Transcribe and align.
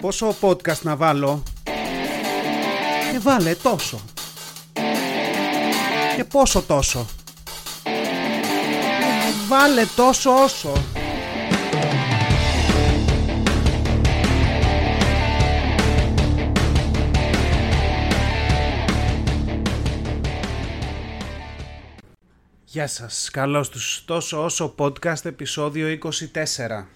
Πόσο 0.00 0.34
podcast 0.40 0.80
να 0.82 0.96
βάλω; 0.96 1.42
Και 3.12 3.18
βάλε 3.18 3.54
τόσο. 3.54 4.00
Και 6.16 6.24
πόσο 6.24 6.62
τόσο. 6.62 7.06
Βάλε 9.48 9.84
τόσο 9.96 10.42
όσο. 10.42 10.72
Γεια 22.64 22.86
σας, 22.86 23.30
καλώς 23.32 23.68
τους. 23.68 24.04
Τόσο 24.06 24.44
όσο 24.44 24.74
podcast 24.78 25.24
επεισόδιο 25.24 25.98
24 26.34 26.86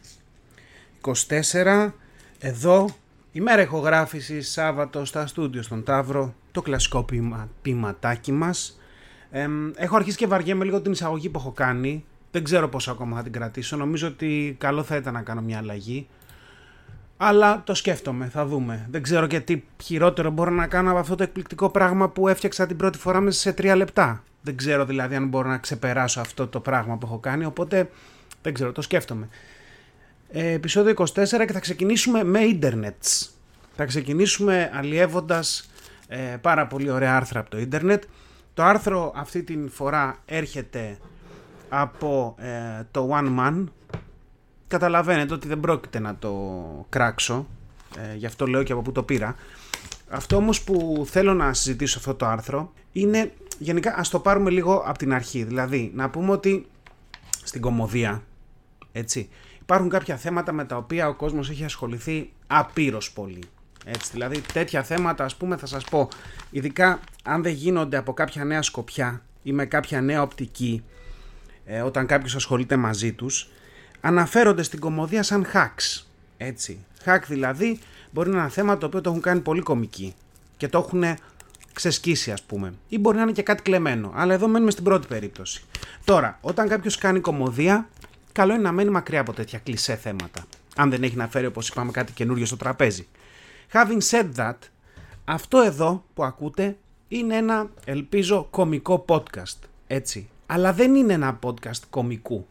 24 1.01 2.04
εδώ 2.47 2.89
ημέρα 3.33 3.63
ηχογράφηση 3.63 4.43
Σάββατο 4.43 5.05
στα 5.05 5.27
στούντιο 5.27 5.63
στον 5.63 5.83
Ταύρο 5.83 6.35
το 6.53 6.63
κλασικό 6.63 7.03
ποιημα, 7.03 7.49
ποιηματάκι 7.63 8.33
μας 8.33 8.81
ε, 9.31 9.47
έχω 9.77 9.97
αρχίσει 9.97 10.17
και 10.17 10.27
βαριέμαι 10.27 10.65
λίγο 10.65 10.81
την 10.81 10.93
εισαγωγή 10.93 11.29
που 11.29 11.39
έχω 11.39 11.51
κάνει 11.51 12.05
δεν 12.31 12.45
ξέρω 12.45 12.69
πόσο 12.69 12.91
ακόμα 12.91 13.17
θα 13.17 13.23
την 13.23 13.33
κρατήσω 13.33 13.77
νομίζω 13.77 14.07
ότι 14.07 14.57
καλό 14.59 14.83
θα 14.83 14.97
ήταν 14.97 15.13
να 15.13 15.23
κάνω 15.23 15.41
μια 15.41 15.59
αλλαγή 15.59 16.07
αλλά 17.17 17.63
το 17.67 17.75
σκέφτομαι, 17.75 18.27
θα 18.27 18.47
δούμε. 18.47 18.87
Δεν 18.91 19.03
ξέρω 19.03 19.27
και 19.27 19.41
τι 19.41 19.63
χειρότερο 19.83 20.31
μπορώ 20.31 20.51
να 20.51 20.67
κάνω 20.67 20.91
από 20.91 20.99
αυτό 20.99 21.15
το 21.15 21.23
εκπληκτικό 21.23 21.71
πράγμα 21.71 22.09
που 22.09 22.29
έφτιαξα 22.29 22.67
την 22.67 22.77
πρώτη 22.77 22.99
φορά 22.99 23.21
μέσα 23.21 23.41
σε 23.41 23.53
τρία 23.53 23.77
λεπτά. 23.77 24.23
Δεν 24.41 24.57
ξέρω 24.57 24.85
δηλαδή 24.85 25.15
αν 25.15 25.29
μπορώ 25.29 25.49
να 25.49 25.59
ξεπεράσω 25.59 26.21
αυτό 26.21 26.47
το 26.47 26.61
πράγμα 26.61 26.97
που 26.97 27.07
έχω 27.07 27.19
κάνει, 27.19 27.45
οπότε 27.45 27.91
δεν 28.43 28.55
ξέρω, 28.55 28.73
το 28.73 28.83
σκέφτομαι. 28.83 29.29
Ε, 30.37 30.53
επεισόδιο 30.53 30.95
24 30.97 31.07
και 31.47 31.53
θα 31.53 31.61
ξεκινήσουμε 31.61 32.25
με 32.25 32.41
ίντερνετς. 32.41 33.35
Θα 33.77 33.85
ξεκινήσουμε 33.85 34.71
αλλιεύοντας 34.75 35.71
ε, 36.09 36.37
πάρα 36.41 36.67
πολύ 36.67 36.91
ωραία 36.91 37.17
άρθρα 37.17 37.41
από 37.41 37.51
το 37.51 37.59
ίντερνετ. 37.59 38.03
Το 38.55 38.63
άρθρο 38.63 39.13
αυτή 39.17 39.43
την 39.43 39.71
φορά 39.71 40.19
έρχεται 40.25 40.99
από 41.69 42.35
ε, 42.39 42.83
το 42.91 43.11
One 43.13 43.39
Man. 43.39 43.65
Καταλαβαίνετε 44.69 45.35
ότι 45.35 45.49
δεν 45.49 45.61
πρόκειται 45.61 45.99
να 45.99 46.17
το 46.17 46.33
κράξω, 46.89 47.47
ε, 47.99 48.17
γι' 48.17 48.27
αυτό 48.27 48.47
λέω 48.47 48.63
και 48.63 48.73
από 48.73 48.83
πού 48.83 48.93
το 48.93 49.03
πήρα. 49.03 49.35
Αυτό 50.09 50.37
όμως 50.37 50.63
που 50.63 51.07
θέλω 51.11 51.35
να 51.35 51.55
συζητήσω 51.55 51.99
αυτό 51.99 52.15
το 52.15 52.27
άρθρο 52.27 52.73
είναι 52.93 53.33
γενικά 53.59 53.95
ας 53.97 54.09
το 54.09 54.19
πάρουμε 54.19 54.51
λίγο 54.51 54.83
από 54.87 54.99
την 54.99 55.13
αρχή. 55.13 55.45
Δηλαδή 55.45 55.93
να 55.95 56.11
πούμε 56.11 56.31
ότι 56.31 56.67
στην 57.45 57.61
κομμωδία 57.61 58.23
έτσι, 58.93 59.29
υπάρχουν 59.65 59.89
κάποια 59.89 60.17
θέματα 60.17 60.53
με 60.53 60.65
τα 60.65 60.77
οποία 60.77 61.09
ο 61.09 61.15
κόσμος 61.15 61.51
έχει 61.51 61.65
ασχοληθεί 61.65 62.31
απείρως 62.47 63.13
πολύ. 63.13 63.43
Έτσι, 63.85 64.11
δηλαδή 64.13 64.41
τέτοια 64.41 64.83
θέματα 64.83 65.25
ας 65.25 65.37
πούμε 65.37 65.57
θα 65.57 65.67
σας 65.67 65.85
πω 65.85 66.09
ειδικά 66.51 67.01
αν 67.25 67.43
δεν 67.43 67.53
γίνονται 67.53 67.97
από 67.97 68.13
κάποια 68.13 68.45
νέα 68.45 68.63
σκοπιά 68.63 69.23
ή 69.43 69.53
με 69.53 69.67
κάποια 69.67 70.01
νέα 70.01 70.23
οπτική 70.23 70.85
ε, 71.65 71.81
όταν 71.81 72.07
κάποιος 72.07 72.35
ασχολείται 72.35 72.77
μαζί 72.77 73.13
τους 73.13 73.49
αναφέρονται 74.01 74.63
στην 74.63 74.81
κομμωδία 74.81 75.23
σαν 75.23 75.47
hacks. 75.53 76.05
Έτσι. 76.37 76.85
Hack 77.05 77.21
δηλαδή 77.27 77.79
μπορεί 78.11 78.29
να 78.29 78.35
είναι 78.35 78.43
ένα 78.45 78.53
θέμα 78.53 78.79
το 78.79 78.87
οποίο 78.87 79.01
το 79.01 79.11
έχουν 79.11 79.23
κάνει 79.23 79.41
πολύ 79.41 79.61
κομικοί 79.61 80.15
και 80.57 80.69
το 80.69 80.79
έχουν 80.79 81.05
ξεσκίσει 81.73 82.33
ας 82.33 82.43
πούμε 82.43 82.73
ή 82.89 82.99
μπορεί 82.99 83.17
να 83.17 83.23
είναι 83.23 83.33
και 83.33 83.43
κάτι 83.43 83.63
κλεμμένο 83.63 84.13
αλλά 84.15 84.35
εδώ 84.35 84.49
μένουμε 84.49 84.71
στην 84.71 84.85
πρώτη 84.85 85.07
περίπτωση. 85.07 85.65
Τώρα 86.05 86.39
όταν 86.41 86.69
κάποιος 86.69 86.99
κάνει 86.99 87.21
κομμωδία 87.21 87.89
καλό 88.35 88.53
είναι 88.53 88.63
να 88.63 88.73
μένει 88.73 88.91
μακριά 88.91 89.21
από 89.21 89.33
τέτοια 89.33 89.59
κλισέ 89.59 89.97
θέματα 89.97 90.45
αν 90.77 90.91
δεν 90.91 91.03
έχει 91.03 91.17
να 91.17 91.29
φέρει 91.29 91.47
όπως 91.47 91.69
είπαμε 91.69 91.91
κάτι 91.91 92.13
καινούριο 92.13 92.47
στο 92.47 92.57
τραπέζι. 92.57 93.07
Having 93.73 94.01
said 94.11 94.29
that 94.37 94.57
αυτό 95.25 95.59
εδώ 95.59 96.05
που 96.15 96.25
ακούτε 96.25 96.77
είναι 97.09 97.37
ένα 97.37 97.71
ελπίζω 97.85 98.47
κομικό 98.51 99.05
podcast 99.09 99.59
έτσι 99.87 100.29
αλλά 100.47 100.73
δεν 100.73 100.95
είναι 100.95 101.13
ένα 101.13 101.39
podcast 101.43 101.81
κομικού. 101.91 102.47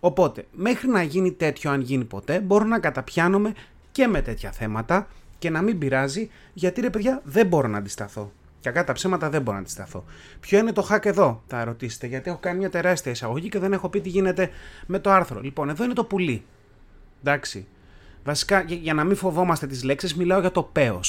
Οπότε, 0.00 0.46
μέχρι 0.52 0.88
να 0.88 1.02
γίνει 1.02 1.32
τέτοιο, 1.32 1.70
αν 1.70 1.80
γίνει 1.80 2.04
ποτέ, 2.04 2.40
μπορώ 2.40 2.64
να 2.64 2.78
καταπιάνομαι 2.78 3.52
και 3.92 4.06
με 4.06 4.22
τέτοια 4.22 4.50
θέματα 4.52 5.08
και 5.38 5.50
να 5.50 5.62
μην 5.62 5.78
πειράζει, 5.78 6.30
γιατί 6.52 6.80
ρε 6.80 6.90
παιδιά 6.90 7.20
δεν 7.24 7.46
μπορώ 7.46 7.68
να 7.68 7.78
αντισταθώ. 7.78 8.32
Κακά 8.66 8.84
τα 8.84 8.92
ψέματα 8.92 9.30
δεν 9.30 9.42
μπορώ 9.42 9.56
να 9.56 9.62
αντισταθώ. 9.62 10.04
Ποιο 10.40 10.58
είναι 10.58 10.72
το 10.72 10.88
hack 10.90 11.04
εδώ, 11.06 11.42
θα 11.46 11.64
ρωτήσετε, 11.64 12.06
γιατί 12.06 12.30
έχω 12.30 12.38
κάνει 12.38 12.58
μια 12.58 12.70
τεράστια 12.70 13.12
εισαγωγή 13.12 13.48
και 13.48 13.58
δεν 13.58 13.72
έχω 13.72 13.88
πει 13.88 14.00
τι 14.00 14.08
γίνεται 14.08 14.50
με 14.86 14.98
το 14.98 15.10
άρθρο. 15.10 15.40
Λοιπόν, 15.40 15.68
εδώ 15.68 15.84
είναι 15.84 15.92
το 15.92 16.04
πουλί. 16.04 16.44
Εντάξει. 17.20 17.66
Βασικά, 18.24 18.64
για 18.68 18.94
να 18.94 19.04
μην 19.04 19.16
φοβόμαστε 19.16 19.66
τις 19.66 19.84
λέξεις, 19.84 20.14
μιλάω 20.14 20.40
για 20.40 20.50
το 20.50 20.62
παίο. 20.62 21.00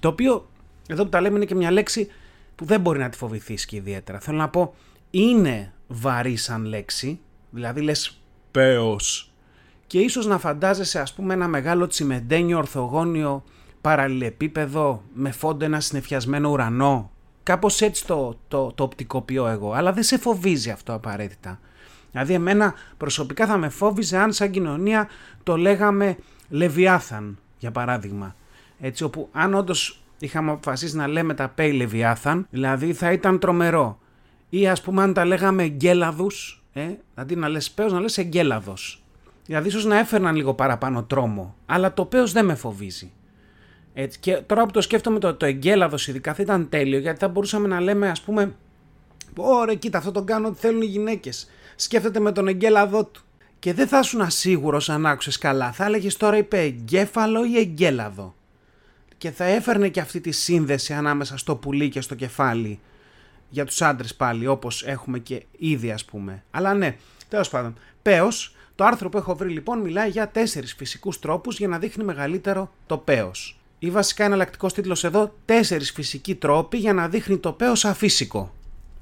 Το 0.00 0.08
οποίο, 0.08 0.48
εδώ 0.88 1.02
που 1.02 1.08
τα 1.08 1.20
λέμε, 1.20 1.36
είναι 1.36 1.44
και 1.44 1.54
μια 1.54 1.70
λέξη 1.70 2.08
που 2.54 2.64
δεν 2.64 2.80
μπορεί 2.80 2.98
να 2.98 3.08
τη 3.08 3.16
φοβηθείς 3.16 3.64
και 3.64 3.76
ιδιαίτερα. 3.76 4.20
Θέλω 4.20 4.38
να 4.38 4.48
πω, 4.48 4.74
είναι 5.10 5.72
βαρύ 5.86 6.36
σαν 6.36 6.64
λέξη, 6.64 7.20
δηλαδή 7.50 7.80
λες 7.80 8.20
πέος 8.50 9.32
και 9.86 9.98
ίσως 9.98 10.26
να 10.26 10.38
φαντάζεσαι 10.38 11.00
ας 11.00 11.12
πούμε 11.12 11.34
ένα 11.34 11.48
μεγάλο 11.48 11.86
τσιμεντένιο 11.86 12.58
ορθογώνιο 12.58 13.44
παραλληλεπίπεδο 13.82 15.02
με 15.14 15.30
φόντο 15.30 15.64
ένα 15.64 15.80
συνεφιασμένο 15.80 16.50
ουρανό. 16.50 17.10
Κάπως 17.42 17.80
έτσι 17.80 18.06
το, 18.06 18.38
το, 18.48 18.72
το 18.74 18.82
οπτικοποιώ 18.82 19.46
εγώ, 19.46 19.72
αλλά 19.72 19.92
δεν 19.92 20.02
σε 20.02 20.18
φοβίζει 20.18 20.70
αυτό 20.70 20.92
απαραίτητα. 20.92 21.60
Δηλαδή 22.10 22.34
εμένα 22.34 22.74
προσωπικά 22.96 23.46
θα 23.46 23.56
με 23.56 23.68
φόβιζε 23.68 24.18
αν 24.18 24.32
σαν 24.32 24.50
κοινωνία 24.50 25.08
το 25.42 25.56
λέγαμε 25.56 26.16
Λεβιάθαν, 26.48 27.38
για 27.58 27.70
παράδειγμα. 27.70 28.34
Έτσι 28.80 29.04
όπου 29.04 29.28
αν 29.32 29.54
όντως 29.54 30.02
είχαμε 30.18 30.50
αποφασίσει 30.50 30.96
να 30.96 31.06
λέμε 31.06 31.34
τα 31.34 31.48
Πέι 31.48 31.72
Λεβιάθαν, 31.72 32.46
δηλαδή 32.50 32.92
θα 32.92 33.12
ήταν 33.12 33.38
τρομερό. 33.38 33.98
Ή 34.48 34.68
ας 34.68 34.82
πούμε 34.82 35.02
αν 35.02 35.12
τα 35.12 35.24
λέγαμε 35.24 35.62
εγκέλαδους, 35.62 36.62
ε, 36.72 36.88
αντί 37.14 37.36
να 37.36 37.48
λες 37.48 37.70
πέος 37.70 37.92
να 37.92 38.00
λες 38.00 38.18
εγκέλαδος. 38.18 39.02
Δηλαδή 39.46 39.68
ίσως 39.68 39.84
να 39.84 39.98
έφερναν 39.98 40.36
λίγο 40.36 40.54
παραπάνω 40.54 41.02
τρόμο, 41.02 41.54
αλλά 41.66 41.94
το 41.94 42.04
πέος 42.04 42.32
δεν 42.32 42.44
με 42.44 42.54
φοβίζει. 42.54 43.12
Έτσι. 43.94 44.18
Και 44.18 44.36
τώρα 44.36 44.64
που 44.64 44.70
το 44.70 44.80
σκέφτομαι 44.80 45.18
το, 45.18 45.34
το 45.34 45.46
εγκέλαδος 45.46 46.08
ειδικά 46.08 46.34
θα 46.34 46.42
ήταν 46.42 46.68
τέλειο 46.68 46.98
γιατί 46.98 47.18
θα 47.18 47.28
μπορούσαμε 47.28 47.68
να 47.68 47.80
λέμε 47.80 48.08
ας 48.08 48.20
πούμε 48.20 48.54
Ωραία, 49.36 49.74
κοίτα, 49.74 49.98
αυτό 49.98 50.10
το 50.10 50.22
κάνω 50.22 50.48
ότι 50.48 50.58
θέλουν 50.58 50.82
οι 50.82 50.86
γυναίκες. 50.86 51.50
Σκέφτεται 51.76 52.20
με 52.20 52.32
τον 52.32 52.48
εγκέλαδό 52.48 53.04
του. 53.04 53.22
Και 53.58 53.72
δεν 53.74 53.88
θα 53.88 53.98
ήσουν 53.98 54.20
ασίγουρος 54.20 54.88
αν 54.88 55.06
άκουσες 55.06 55.38
καλά. 55.38 55.72
Θα 55.72 55.84
έλεγες 55.84 56.16
τώρα 56.16 56.36
είπε 56.36 56.60
εγκέφαλο 56.60 57.44
ή 57.44 57.58
εγκέλαδο. 57.58 58.34
Και 59.18 59.30
θα 59.30 59.44
έφερνε 59.44 59.88
και 59.88 60.00
αυτή 60.00 60.20
τη 60.20 60.30
σύνδεση 60.30 60.92
ανάμεσα 60.92 61.36
στο 61.36 61.56
πουλί 61.56 61.88
και 61.88 62.00
στο 62.00 62.14
κεφάλι 62.14 62.80
για 63.48 63.64
τους 63.64 63.82
άντρες 63.82 64.14
πάλι 64.14 64.46
όπως 64.46 64.82
έχουμε 64.86 65.18
και 65.18 65.42
ήδη 65.58 65.90
ας 65.90 66.04
πούμε. 66.04 66.44
Αλλά 66.50 66.74
ναι, 66.74 66.96
τέλος 67.28 67.48
πάντων. 67.48 67.78
Πέος, 68.02 68.56
το 68.74 68.84
άρθρο 68.84 69.08
που 69.08 69.18
έχω 69.18 69.36
βρει 69.36 69.48
λοιπόν 69.48 69.78
μιλάει 69.78 70.08
για 70.08 70.28
τέσσερις 70.28 70.74
φυσικούς 70.74 71.18
τρόπους 71.18 71.58
για 71.58 71.68
να 71.68 71.78
δείχνει 71.78 72.04
μεγαλύτερο 72.04 72.72
το 72.86 72.98
πέος. 72.98 73.61
Ή 73.84 73.90
βασικά 73.90 74.24
εναλλακτικός 74.24 74.72
τίτλος 74.72 75.04
εδώ, 75.04 75.34
τέσσερις 75.44 75.92
φυσικοί 75.92 76.34
τρόποι 76.34 76.76
για 76.76 76.92
να 76.92 77.08
δείχνει 77.08 77.38
το 77.38 77.52
πέος 77.52 77.84
αφύσικο. 77.84 78.52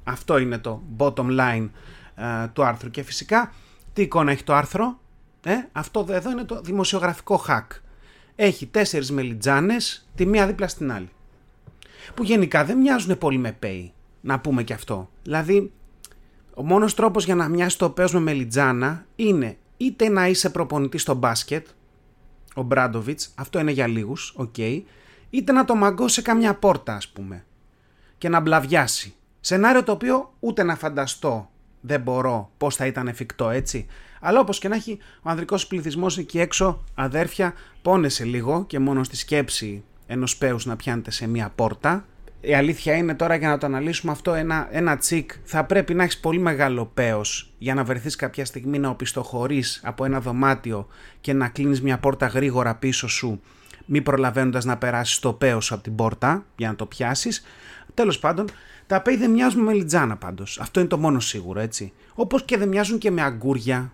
Αυτό 0.03 0.37
είναι 0.37 0.57
το 0.57 0.81
bottom 0.97 1.39
line 1.39 1.69
ε, 2.15 2.47
του 2.53 2.63
άρθρου. 2.63 2.89
Και 2.89 3.03
φυσικά, 3.03 3.53
τι 3.93 4.01
εικόνα 4.01 4.31
έχει 4.31 4.43
το 4.43 4.53
άρθρο, 4.53 4.99
ε, 5.43 5.53
αυτό 5.71 6.05
εδώ 6.09 6.31
είναι 6.31 6.43
το 6.43 6.61
δημοσιογραφικό 6.61 7.43
hack. 7.47 7.65
Έχει 8.35 8.65
τέσσερις 8.65 9.11
μελιτζάνες, 9.11 10.07
τη 10.15 10.25
μία 10.25 10.47
δίπλα 10.47 10.67
στην 10.67 10.91
άλλη. 10.91 11.09
Που 12.13 12.23
γενικά 12.23 12.65
δεν 12.65 12.77
μοιάζουν 12.77 13.17
πολύ 13.17 13.37
με 13.37 13.57
πέη 13.63 13.89
να 14.21 14.39
πούμε 14.39 14.63
και 14.63 14.73
αυτό. 14.73 15.09
Δηλαδή, 15.23 15.71
ο 16.53 16.63
μόνος 16.63 16.93
τρόπος 16.93 17.25
για 17.25 17.35
να 17.35 17.47
μοιάσει 17.47 17.77
το 17.77 17.89
πέος 17.89 18.13
με 18.13 18.19
μελιτζάνα 18.19 19.05
είναι 19.15 19.57
είτε 19.77 20.09
να 20.09 20.27
είσαι 20.27 20.49
προπονητής 20.49 21.01
στο 21.01 21.13
μπάσκετ, 21.13 21.67
ο 22.55 22.61
Ομπράντοβιτς, 22.61 23.31
αυτό 23.35 23.59
είναι 23.59 23.71
για 23.71 23.87
λίγους, 23.87 24.33
οκ, 24.35 24.57
είτε 25.29 25.51
να 25.51 25.65
το 25.65 25.75
μαγκώσει 25.75 26.13
σε 26.13 26.21
καμιά 26.21 26.53
πόρτα 26.53 26.95
ας 26.95 27.07
πούμε 27.07 27.45
και 28.17 28.29
να 28.29 28.39
μπλαβιάσει. 28.39 29.13
Σενάριο 29.39 29.83
το 29.83 29.91
οποίο 29.91 30.33
ούτε 30.39 30.63
να 30.63 30.75
φανταστώ 30.75 31.49
δεν 31.81 32.01
μπορώ 32.01 32.51
πώς 32.57 32.75
θα 32.75 32.85
ήταν 32.85 33.07
εφικτό 33.07 33.49
έτσι. 33.49 33.85
Αλλά 34.21 34.39
όπως 34.39 34.59
και 34.59 34.67
να 34.67 34.75
έχει 34.75 34.99
ο 35.21 35.29
ανδρικός 35.29 35.67
πληθυσμός 35.67 36.17
εκεί 36.17 36.39
έξω 36.39 36.83
αδέρφια 36.95 37.53
πόνεσε 37.81 38.23
λίγο 38.23 38.65
και 38.67 38.79
μόνο 38.79 39.03
στη 39.03 39.15
σκέψη 39.15 39.83
ενός 40.07 40.37
πέους 40.37 40.65
να 40.65 40.75
πιάνετε 40.75 41.11
σε 41.11 41.27
μία 41.27 41.51
πόρτα 41.55 42.05
η 42.41 42.53
αλήθεια 42.53 42.95
είναι 42.95 43.15
τώρα 43.15 43.35
για 43.35 43.49
να 43.49 43.57
το 43.57 43.65
αναλύσουμε 43.65 44.11
αυτό 44.11 44.33
ένα, 44.33 44.67
ένα 44.71 44.97
τσικ 44.97 45.31
θα 45.43 45.63
πρέπει 45.63 45.93
να 45.93 46.03
έχεις 46.03 46.19
πολύ 46.19 46.39
μεγάλο 46.39 46.91
πέος 46.93 47.53
για 47.57 47.73
να 47.73 47.83
βρεθείς 47.83 48.15
κάποια 48.15 48.45
στιγμή 48.45 48.79
να 48.79 48.89
οπισθοχωρείς 48.89 49.81
από 49.83 50.05
ένα 50.05 50.19
δωμάτιο 50.19 50.87
και 51.21 51.33
να 51.33 51.47
κλείνεις 51.47 51.81
μια 51.81 51.97
πόρτα 51.97 52.25
γρήγορα 52.25 52.75
πίσω 52.75 53.07
σου 53.07 53.41
μη 53.85 54.01
προλαβαίνοντας 54.01 54.65
να 54.65 54.77
περάσεις 54.77 55.19
το 55.19 55.33
πέος 55.33 55.71
από 55.71 55.83
την 55.83 55.95
πόρτα 55.95 56.45
για 56.55 56.67
να 56.67 56.75
το 56.75 56.85
πιάσεις. 56.85 57.45
Τέλος 57.93 58.19
πάντων, 58.19 58.47
τα 58.87 59.01
πέι 59.01 59.15
δεν 59.15 59.31
μοιάζουν 59.31 59.63
με 59.63 59.73
λιτζάνα 59.73 60.17
πάντως. 60.17 60.59
Αυτό 60.59 60.79
είναι 60.79 60.89
το 60.89 60.97
μόνο 60.97 61.19
σίγουρο 61.19 61.59
έτσι. 61.59 61.93
Όπως 62.13 62.43
και 62.43 62.57
δεν 62.57 62.67
μοιάζουν 62.67 62.97
και 62.97 63.11
με 63.11 63.21
αγκούρια 63.21 63.91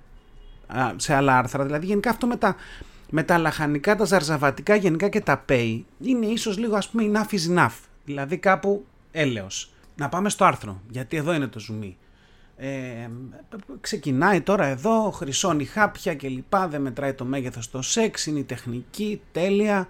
σε 0.96 1.14
άλλα 1.14 1.38
άρθρα. 1.38 1.66
Δηλαδή 1.66 1.86
γενικά 1.86 2.10
αυτό 2.10 2.28
με 2.28 2.36
τα, 2.36 2.56
με 3.10 3.24
τα 3.24 3.38
λαχανικά, 3.38 3.96
τα 3.96 4.06
ζαρζαβατικά 4.06 4.76
γενικά 4.76 5.10
και 5.10 5.22
τα 5.22 5.38
πέι 5.38 5.86
είναι 6.02 6.26
ίσως 6.26 6.58
λίγο 6.58 6.76
ας 6.76 6.90
πούμε 6.90 7.12
enough 7.14 7.34
is 7.34 7.58
enough. 7.58 7.76
Δηλαδή 8.08 8.38
κάπου 8.38 8.86
έλεος. 9.12 9.72
Να 9.96 10.10
πάμε 10.10 10.30
στο 10.30 10.46
άρθρο, 10.46 10.82
γιατί 10.90 11.18
εδώ 11.18 11.34
είναι 11.34 11.48
το 11.48 11.60
ζουμί. 11.60 11.98
Ε, 12.58 13.10
ξεκινάει 13.82 14.42
τώρα 14.42 14.66
εδώ, 14.66 15.12
χρυσώνει 15.12 15.66
χάπια 15.66 16.14
και 16.14 16.28
λοιπά, 16.28 16.68
δεν 16.68 16.82
μετράει 16.82 17.14
το 17.14 17.26
μέγεθος 17.26 17.72
το 17.72 17.82
σεξ, 17.82 18.26
είναι 18.26 18.40
η 18.40 18.44
τεχνική, 18.44 19.22
τέλεια 19.32 19.88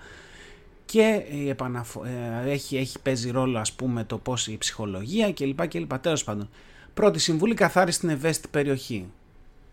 και 0.86 1.26
η 1.32 1.50
επαναφο... 1.50 2.04
ε, 2.06 2.50
έχει, 2.50 2.78
έχει 2.78 3.00
παίζει 3.00 3.32
ρόλο 3.32 3.60
ας 3.60 3.74
πούμε 3.74 4.04
το 4.04 4.18
πώς 4.18 4.48
η 4.48 4.58
ψυχολογία 4.58 5.32
και 5.32 5.46
λοιπά 5.46 5.66
και 5.66 5.80
λοιπά. 5.80 6.00
Τέλος 6.00 6.24
πάντων, 6.24 6.50
πρώτη 6.94 7.20
συμβουλή 7.20 7.54
καθάριση 7.54 7.98
στην 7.98 8.10
ευαίσθητη 8.10 8.48
περιοχή. 8.48 9.10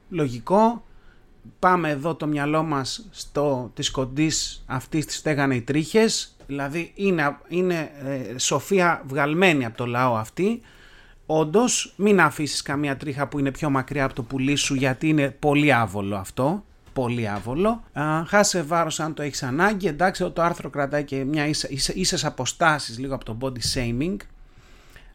Λογικό, 0.08 0.84
πάμε 1.58 1.90
εδώ 1.90 2.14
το 2.14 2.26
μυαλό 2.26 2.62
μας 2.62 3.08
στο 3.10 3.70
της 3.74 3.90
κοντής 3.90 4.64
αυτής 4.66 5.06
της 5.06 5.16
στέγανε 5.16 5.54
οι 5.54 5.62
τρίχες, 5.62 6.36
δηλαδή 6.46 6.92
είναι, 6.94 7.36
είναι 7.48 7.90
ε, 8.04 8.38
σοφία 8.38 9.02
βγαλμένη 9.06 9.64
από 9.64 9.76
το 9.76 9.86
λαό 9.86 10.16
αυτή, 10.16 10.62
Όντως, 11.26 11.94
μην 11.96 12.20
αφήσεις 12.20 12.62
καμία 12.62 12.96
τρίχα 12.96 13.28
που 13.28 13.38
είναι 13.38 13.50
πιο 13.50 13.70
μακριά 13.70 14.04
από 14.04 14.14
το 14.14 14.22
πουλί 14.22 14.56
σου, 14.56 14.74
γιατί 14.74 15.08
είναι 15.08 15.30
πολύ 15.30 15.72
άβολο 15.72 16.16
αυτό. 16.16 16.64
Πολύ 16.92 17.28
άβολο. 17.28 17.82
Α, 17.92 18.24
χάσε 18.26 18.62
βάρος 18.62 19.00
αν 19.00 19.14
το 19.14 19.22
έχεις 19.22 19.42
ανάγκη. 19.42 19.86
Εντάξει, 19.86 20.30
το 20.30 20.42
άρθρο 20.42 20.70
κρατάει 20.70 21.04
και 21.04 21.24
μια 21.24 21.46
ίσες 21.94 22.24
αποστάσεις 22.24 22.98
λίγο 22.98 23.14
από 23.14 23.24
το 23.24 23.36
body 23.40 23.74
shaming. 23.74 24.16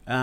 Α, 0.04 0.16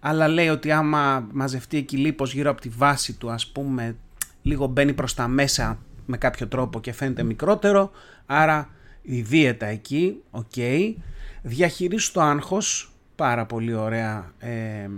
αλλά 0.00 0.28
λέει 0.28 0.48
ότι 0.48 0.72
άμα 0.72 1.26
μαζευτεί 1.32 1.76
εκεί 1.76 1.96
λίπος 1.96 2.34
γύρω 2.34 2.50
από 2.50 2.60
τη 2.60 2.68
βάση 2.68 3.12
του 3.12 3.30
ας 3.30 3.46
πούμε 3.46 3.96
λίγο 4.42 4.66
μπαίνει 4.66 4.92
προς 4.92 5.14
τα 5.14 5.28
μέσα 5.28 5.78
με 6.06 6.16
κάποιο 6.16 6.48
τρόπο 6.48 6.80
και 6.80 6.92
φαίνεται 6.92 7.22
μικρότερο 7.22 7.90
άρα 8.26 8.68
η 9.02 9.20
δίαιτα 9.20 9.66
εκεί, 9.66 10.22
OK, 10.30 10.50
okay. 10.56 10.94
διαχειρίσου 11.42 12.12
το 12.12 12.20
άγχος 12.20 12.92
Πάρα 13.16 13.46
πολύ 13.46 13.74
ωραία, 13.74 14.32
ε, 14.38 14.88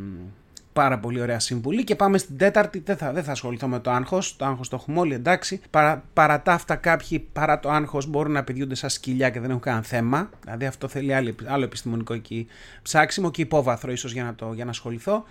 πάρα 0.72 0.98
πολύ 0.98 1.20
ωραία 1.20 1.38
συμβουλή 1.38 1.84
και 1.84 1.96
πάμε 1.96 2.18
στην 2.18 2.36
τέταρτη, 2.36 2.82
δεν 2.84 2.96
θα, 2.96 3.12
δεν 3.12 3.24
θα 3.24 3.32
ασχοληθώ 3.32 3.68
με 3.68 3.78
το 3.78 3.90
άγχος, 3.90 4.36
το 4.36 4.44
άγχος 4.44 4.68
το 4.68 4.76
έχουμε 4.76 5.00
όλοι 5.00 5.14
εντάξει, 5.14 5.60
παρά, 5.70 6.04
παρά 6.12 6.42
τα 6.42 6.52
αυτά 6.52 6.76
κάποιοι 6.76 7.18
παρά 7.18 7.60
το 7.60 7.70
άγχος 7.70 8.06
μπορούν 8.06 8.32
να 8.32 8.44
πηδιούνται 8.44 8.74
σαν 8.74 8.90
σκυλιά 8.90 9.30
και 9.30 9.40
δεν 9.40 9.50
έχουν 9.50 9.62
κανένα 9.62 9.82
θέμα, 9.82 10.30
δηλαδή 10.44 10.66
αυτό 10.66 10.88
θέλει 10.88 11.14
άλλο, 11.14 11.34
άλλο 11.44 11.64
επιστημονικό 11.64 12.14
εκεί 12.14 12.46
ψάξιμο 12.82 13.30
και 13.30 13.42
υπόβαθρο 13.42 13.92
ίσως 13.92 14.12
για 14.12 14.24
να, 14.24 14.34
το, 14.34 14.52
για 14.54 14.64
να 14.64 14.70
ασχοληθώ 14.70 15.24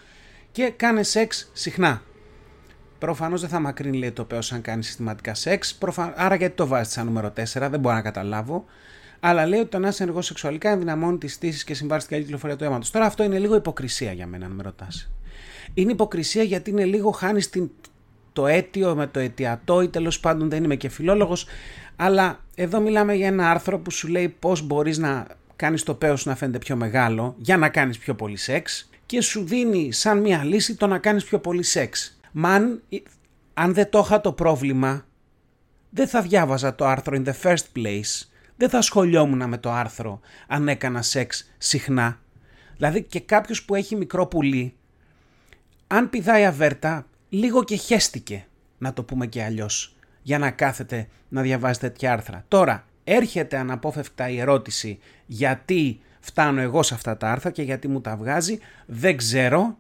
και 0.51 0.74
κάνε 0.75 1.04
σεξ 1.04 1.50
συχνά. 1.54 2.01
Προφανώς 3.04 3.42
δεν 3.42 3.50
θα 3.50 3.60
μακρύνει 3.60 3.98
λέει 3.98 4.12
το 4.12 4.24
πέος 4.24 4.52
αν 4.52 4.62
κάνει 4.62 4.84
συστηματικά 4.84 5.34
σεξ. 5.34 5.76
Προφα... 5.76 6.14
Άρα 6.16 6.36
γιατί 6.36 6.56
το 6.56 6.68
βάζει 6.68 6.92
σαν 6.92 7.06
νούμερο 7.06 7.28
4, 7.28 7.44
δεν 7.54 7.80
μπορώ 7.80 7.96
να 7.96 8.02
καταλάβω 8.02 8.66
αλλά 9.20 9.46
λέει 9.46 9.60
ότι 9.60 9.70
το 9.70 9.80
να 9.80 9.88
είσαι 9.88 10.04
ενεργός 10.04 10.26
σεξουαλικά 10.26 10.70
ενδυναμώνει 10.70 11.18
τις 11.18 11.34
στήσεις 11.34 11.64
και 11.64 11.74
συμβάλλει 11.74 12.02
στην 12.02 12.14
καλή 12.14 12.24
κυκλοφορία 12.24 12.56
του 12.56 12.64
αίματος. 12.64 12.92
Τώρα 12.92 13.06
αυτό 13.06 13.24
είναι 13.24 13.40
λίγο 13.40 13.56
υποκρισία 13.56 14.12
για 14.12 14.28
μένα, 14.28 14.46
αν 14.46 14.52
με 14.52 14.64
ρωτάς. 14.64 15.12
Είναι 15.74 15.92
υποκρισία 15.92 16.44
γιατί 16.44 16.70
είναι 16.70 16.86
λίγο 16.86 17.12
χάνεις 17.12 17.50
το 18.34 18.48
αίτιο 18.48 18.96
με 18.96 19.08
το 19.08 19.20
αιτιατό 19.20 19.82
ή 19.82 19.88
τέλος 19.88 20.20
πάντων 20.20 20.50
δεν 20.50 20.64
είμαι 20.64 20.76
και 20.76 20.90
φιλόλογος. 20.90 21.46
Αλλά 21.96 22.40
εδώ 22.56 22.80
μιλάμε 22.80 23.14
για 23.14 23.28
ένα 23.28 23.50
άρθρο 23.50 23.80
που 23.80 23.92
σου 23.92 24.08
λέει 24.08 24.36
πώς 24.40 24.62
μπορείς 24.62 24.98
να 24.98 25.28
κάνεις 25.56 25.84
το 25.84 25.94
παίο 25.94 26.16
σου 26.16 26.30
να 26.30 26.36
φαίνεται 26.36 26.58
πιο 26.58 26.76
μεγάλο 26.76 27.36
για 27.38 27.58
να 27.58 27.70
κάνεις 27.70 27.98
πιο 27.98 28.16
πολύ 28.16 28.38
σεξ 28.38 28.90
και 29.06 29.22
σου 29.22 29.44
δίνει 29.44 29.92
σαν 29.92 30.20
μια 30.20 30.44
λύση 30.44 30.76
το 30.76 30.88
να 30.88 30.98
κάνεις 30.98 31.24
πιο 31.24 31.40
πολύ 31.40 31.64
σεξ. 31.64 32.18
Μα 32.36 32.54
αν, 32.54 32.84
αν 33.54 33.74
δεν 33.74 33.90
το 33.90 34.00
είχα 34.00 34.22
το 34.22 34.34
πρόβλημα, 34.34 35.06
δεν 35.90 36.08
θα 36.08 36.22
διάβαζα 36.22 36.76
το 36.76 36.86
άρθρο 36.86 37.22
in 37.24 37.28
the 37.28 37.34
first 37.44 37.66
place 37.76 38.28
δεν 38.56 38.70
θα 38.70 38.78
ασχολιόμουν 38.78 39.50
με 39.50 39.58
το 39.58 39.72
άρθρο 39.72 40.20
αν 40.48 40.68
έκανα 40.68 41.02
σεξ 41.02 41.54
συχνά. 41.58 42.20
Δηλαδή 42.76 43.04
και 43.04 43.20
κάποιος 43.20 43.64
που 43.64 43.76
έχει 43.76 43.96
μικρό 43.96 44.26
πουλί, 44.26 44.76
αν 45.88 46.10
πηδάει 46.10 46.46
αβέρτα, 46.46 47.08
λίγο 47.30 47.64
και 47.64 47.76
χέστηκε, 47.76 48.46
να 48.78 48.94
το 48.94 49.04
πούμε 49.04 49.28
και 49.28 49.44
αλλιώς, 49.44 49.96
για 50.22 50.38
να 50.38 50.52
κάθεται 50.52 51.08
να 51.30 51.42
διαβάζει 51.42 51.80
τέτοια 51.80 52.14
άρθρα. 52.14 52.46
Τώρα, 52.48 52.86
έρχεται 53.04 53.58
αναπόφευκτα 53.58 54.30
η 54.30 54.40
ερώτηση 54.40 55.00
γιατί 55.26 56.00
φτάνω 56.20 56.62
εγώ 56.62 56.84
σε 56.84 56.94
αυτά 56.94 57.18
τα 57.18 57.32
άρθρα 57.32 57.52
και 57.52 57.62
γιατί 57.62 57.88
μου 57.88 58.02
τα 58.02 58.16
βγάζει, 58.16 58.60
δεν 58.86 59.18
ξέρω. 59.18 59.78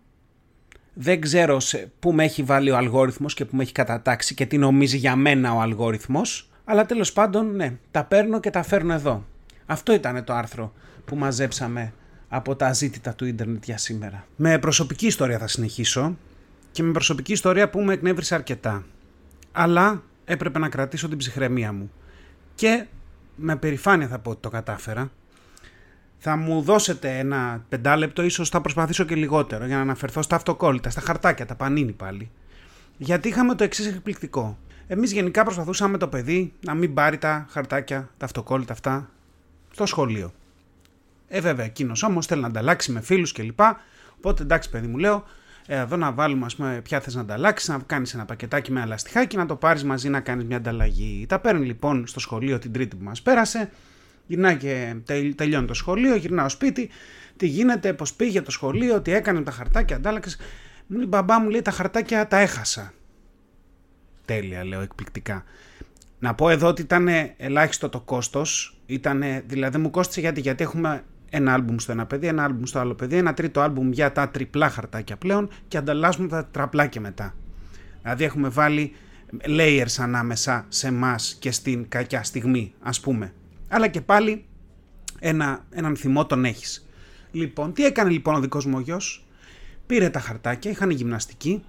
Δεν 0.93 1.21
ξέρω 1.21 1.59
σε 1.59 1.91
πού 1.99 2.13
με 2.13 2.23
έχει 2.23 2.43
βάλει 2.43 2.71
ο 2.71 2.77
αλγόριθμος 2.77 3.33
και 3.33 3.45
πού 3.45 3.55
με 3.55 3.63
έχει 3.63 3.71
κατατάξει 3.71 4.33
και 4.33 4.45
τι 4.45 4.57
νομίζει 4.57 4.97
για 4.97 5.15
μένα 5.15 5.53
ο 5.53 5.59
αλγόριθμος. 5.61 6.49
Αλλά 6.65 6.85
τέλος 6.85 7.13
πάντων, 7.13 7.55
ναι, 7.55 7.77
τα 7.91 8.03
παίρνω 8.03 8.39
και 8.39 8.49
τα 8.49 8.63
φέρνω 8.63 8.93
εδώ. 8.93 9.25
Αυτό 9.65 9.93
ήταν 9.93 10.23
το 10.23 10.33
άρθρο 10.33 10.73
που 11.05 11.15
μαζέψαμε 11.15 11.93
από 12.27 12.55
τα 12.55 12.73
ζήτητα 12.73 13.13
του 13.13 13.25
ίντερνετ 13.25 13.63
για 13.65 13.77
σήμερα. 13.77 14.25
Με 14.35 14.59
προσωπική 14.59 15.05
ιστορία 15.05 15.37
θα 15.37 15.47
συνεχίσω 15.47 16.17
και 16.71 16.83
με 16.83 16.91
προσωπική 16.91 17.31
ιστορία 17.31 17.69
που 17.69 17.79
με 17.79 17.93
εκνεύρισε 17.93 18.35
αρκετά. 18.35 18.85
Αλλά 19.51 20.03
έπρεπε 20.25 20.59
να 20.59 20.69
κρατήσω 20.69 21.07
την 21.07 21.17
ψυχραιμία 21.17 21.73
μου. 21.73 21.91
Και 22.55 22.85
με 23.35 23.55
περηφάνεια 23.55 24.07
θα 24.07 24.19
πω 24.19 24.29
ότι 24.29 24.41
το 24.41 24.49
κατάφερα. 24.49 25.11
Θα 26.25 26.35
μου 26.35 26.61
δώσετε 26.61 27.17
ένα 27.17 27.65
πεντάλεπτο, 27.69 28.23
ίσως 28.23 28.49
θα 28.49 28.61
προσπαθήσω 28.61 29.03
και 29.03 29.15
λιγότερο, 29.15 29.65
για 29.65 29.75
να 29.75 29.81
αναφερθώ 29.81 30.21
στα 30.21 30.35
αυτοκόλλητα, 30.35 30.89
στα 30.89 31.01
χαρτάκια, 31.01 31.45
τα 31.45 31.55
πανίνι 31.55 31.91
πάλι. 31.91 32.31
Γιατί 32.97 33.27
είχαμε 33.27 33.55
το 33.55 33.63
εξής 33.63 33.87
εκπληκτικό. 33.87 34.57
Εμείς 34.87 35.11
γενικά 35.11 35.43
προσπαθούσαμε 35.43 35.97
το 35.97 36.07
παιδί 36.07 36.53
να 36.59 36.73
μην 36.73 36.93
πάρει 36.93 37.17
τα 37.17 37.45
χαρτάκια, 37.49 38.09
τα 38.17 38.25
αυτοκόλλητα 38.25 38.73
αυτά 38.73 39.09
στο 39.71 39.85
σχολείο. 39.85 40.33
Ε, 41.27 41.41
βέβαια, 41.41 41.65
εκείνος 41.65 42.03
όμως 42.03 42.25
θέλει 42.25 42.41
να 42.41 42.47
ανταλλάξει 42.47 42.91
με 42.91 43.01
φίλους 43.01 43.31
κλπ. 43.31 43.59
Οπότε 44.17 44.43
εντάξει, 44.43 44.69
παιδί 44.69 44.87
μου, 44.87 44.97
λέω, 44.97 45.23
ε, 45.67 45.77
εδώ 45.77 45.95
να 45.95 46.11
βάλουμε, 46.11 46.45
ας 46.45 46.55
πούμε, 46.55 46.79
ποια 46.83 46.99
θες 46.99 47.15
να 47.15 47.21
ανταλλάξεις, 47.21 47.69
να 47.69 47.79
κάνεις 47.85 48.13
ένα 48.13 48.25
πακετάκι 48.25 48.71
με 48.71 48.81
ένα 48.81 49.25
και 49.25 49.37
να 49.37 49.45
το 49.45 49.55
πάρεις 49.55 49.83
μαζί 49.83 50.09
να 50.09 50.19
κάνεις 50.19 50.45
μια 50.45 50.57
ανταλλαγή. 50.57 51.25
Τα 51.29 51.39
παίρνει 51.39 51.65
λοιπόν 51.65 52.07
στο 52.07 52.19
σχολείο 52.19 52.59
την 52.59 52.71
Τρίτη 52.71 52.95
που 52.95 53.03
μας 53.03 53.21
πέρασε. 53.21 53.69
Γυρνάει 54.25 54.57
και 54.57 54.95
τελειώνει 55.35 55.67
το 55.67 55.73
σχολείο, 55.73 56.15
γυρνάω 56.15 56.49
σπίτι. 56.49 56.89
Τι 57.37 57.47
γίνεται, 57.47 57.93
πώς 57.93 58.13
πήγε 58.13 58.41
το 58.41 58.51
σχολείο, 58.51 59.01
τι 59.01 59.13
έκανε 59.13 59.41
τα 59.41 59.51
χαρτάκια, 59.51 59.95
αντάλλαξες. 59.95 60.37
Μου 60.87 60.97
λέει, 60.97 61.07
μπαμπά 61.07 61.39
μου 61.39 61.49
λέει 61.49 61.61
τα 61.61 61.71
χαρτάκια 61.71 62.27
τα 62.27 62.37
έχασα. 62.37 62.93
Τέλεια, 64.25 64.65
λέω 64.65 64.81
εκπληκτικά. 64.81 65.43
Να 66.19 66.35
πω 66.35 66.49
εδώ 66.49 66.67
ότι 66.67 66.81
ήταν 66.81 67.07
ελάχιστο 67.37 67.89
το 67.89 67.99
κόστος. 67.99 68.77
Δηλαδή 69.45 69.77
μου 69.77 69.89
κόστησε 69.89 70.19
γιατί, 70.19 70.41
γιατί 70.41 70.63
έχουμε 70.63 71.03
ένα 71.29 71.53
άλμπουμ 71.53 71.77
στο 71.77 71.91
ένα 71.91 72.05
παιδί, 72.05 72.27
ένα 72.27 72.43
άλμπουμ 72.43 72.63
στο 72.63 72.79
άλλο 72.79 72.93
παιδί, 72.93 73.17
ένα 73.17 73.33
τρίτο 73.33 73.61
άλμπουμ 73.61 73.91
για 73.91 74.11
τα 74.11 74.29
τριπλά 74.29 74.69
χαρτάκια 74.69 75.17
πλέον 75.17 75.49
και 75.67 75.77
ανταλλάσσουμε 75.77 76.27
τα 76.27 76.45
τραπλάκια 76.45 77.01
μετά. 77.01 77.35
Δηλαδή 78.01 78.23
έχουμε 78.23 78.49
βάλει 78.49 78.95
layers 79.47 79.95
ανάμεσα 79.97 80.65
σε 80.67 80.87
εμάς 80.87 81.37
και 81.39 81.51
στην 81.51 81.89
κακιά 81.89 82.23
στιγμή, 82.23 82.73
ας 82.79 82.99
πούμε. 82.99 83.33
Αλλά 83.73 83.87
και 83.87 84.01
πάλι 84.01 84.45
ένα, 85.19 85.65
έναν 85.69 85.95
θυμό 85.95 86.25
τον 86.25 86.45
έχεις. 86.45 86.87
Λοιπόν, 87.31 87.73
τι 87.73 87.85
έκανε 87.85 88.09
λοιπόν 88.09 88.35
ο 88.35 88.39
δικός 88.39 88.65
μου 88.65 88.77
ο 88.77 88.79
γιος; 88.79 89.25
Πήρε 89.85 90.09
τα 90.09 90.19
χαρτάκια, 90.19 90.71
είχαν 90.71 90.89
γυμναστική, 90.89 91.63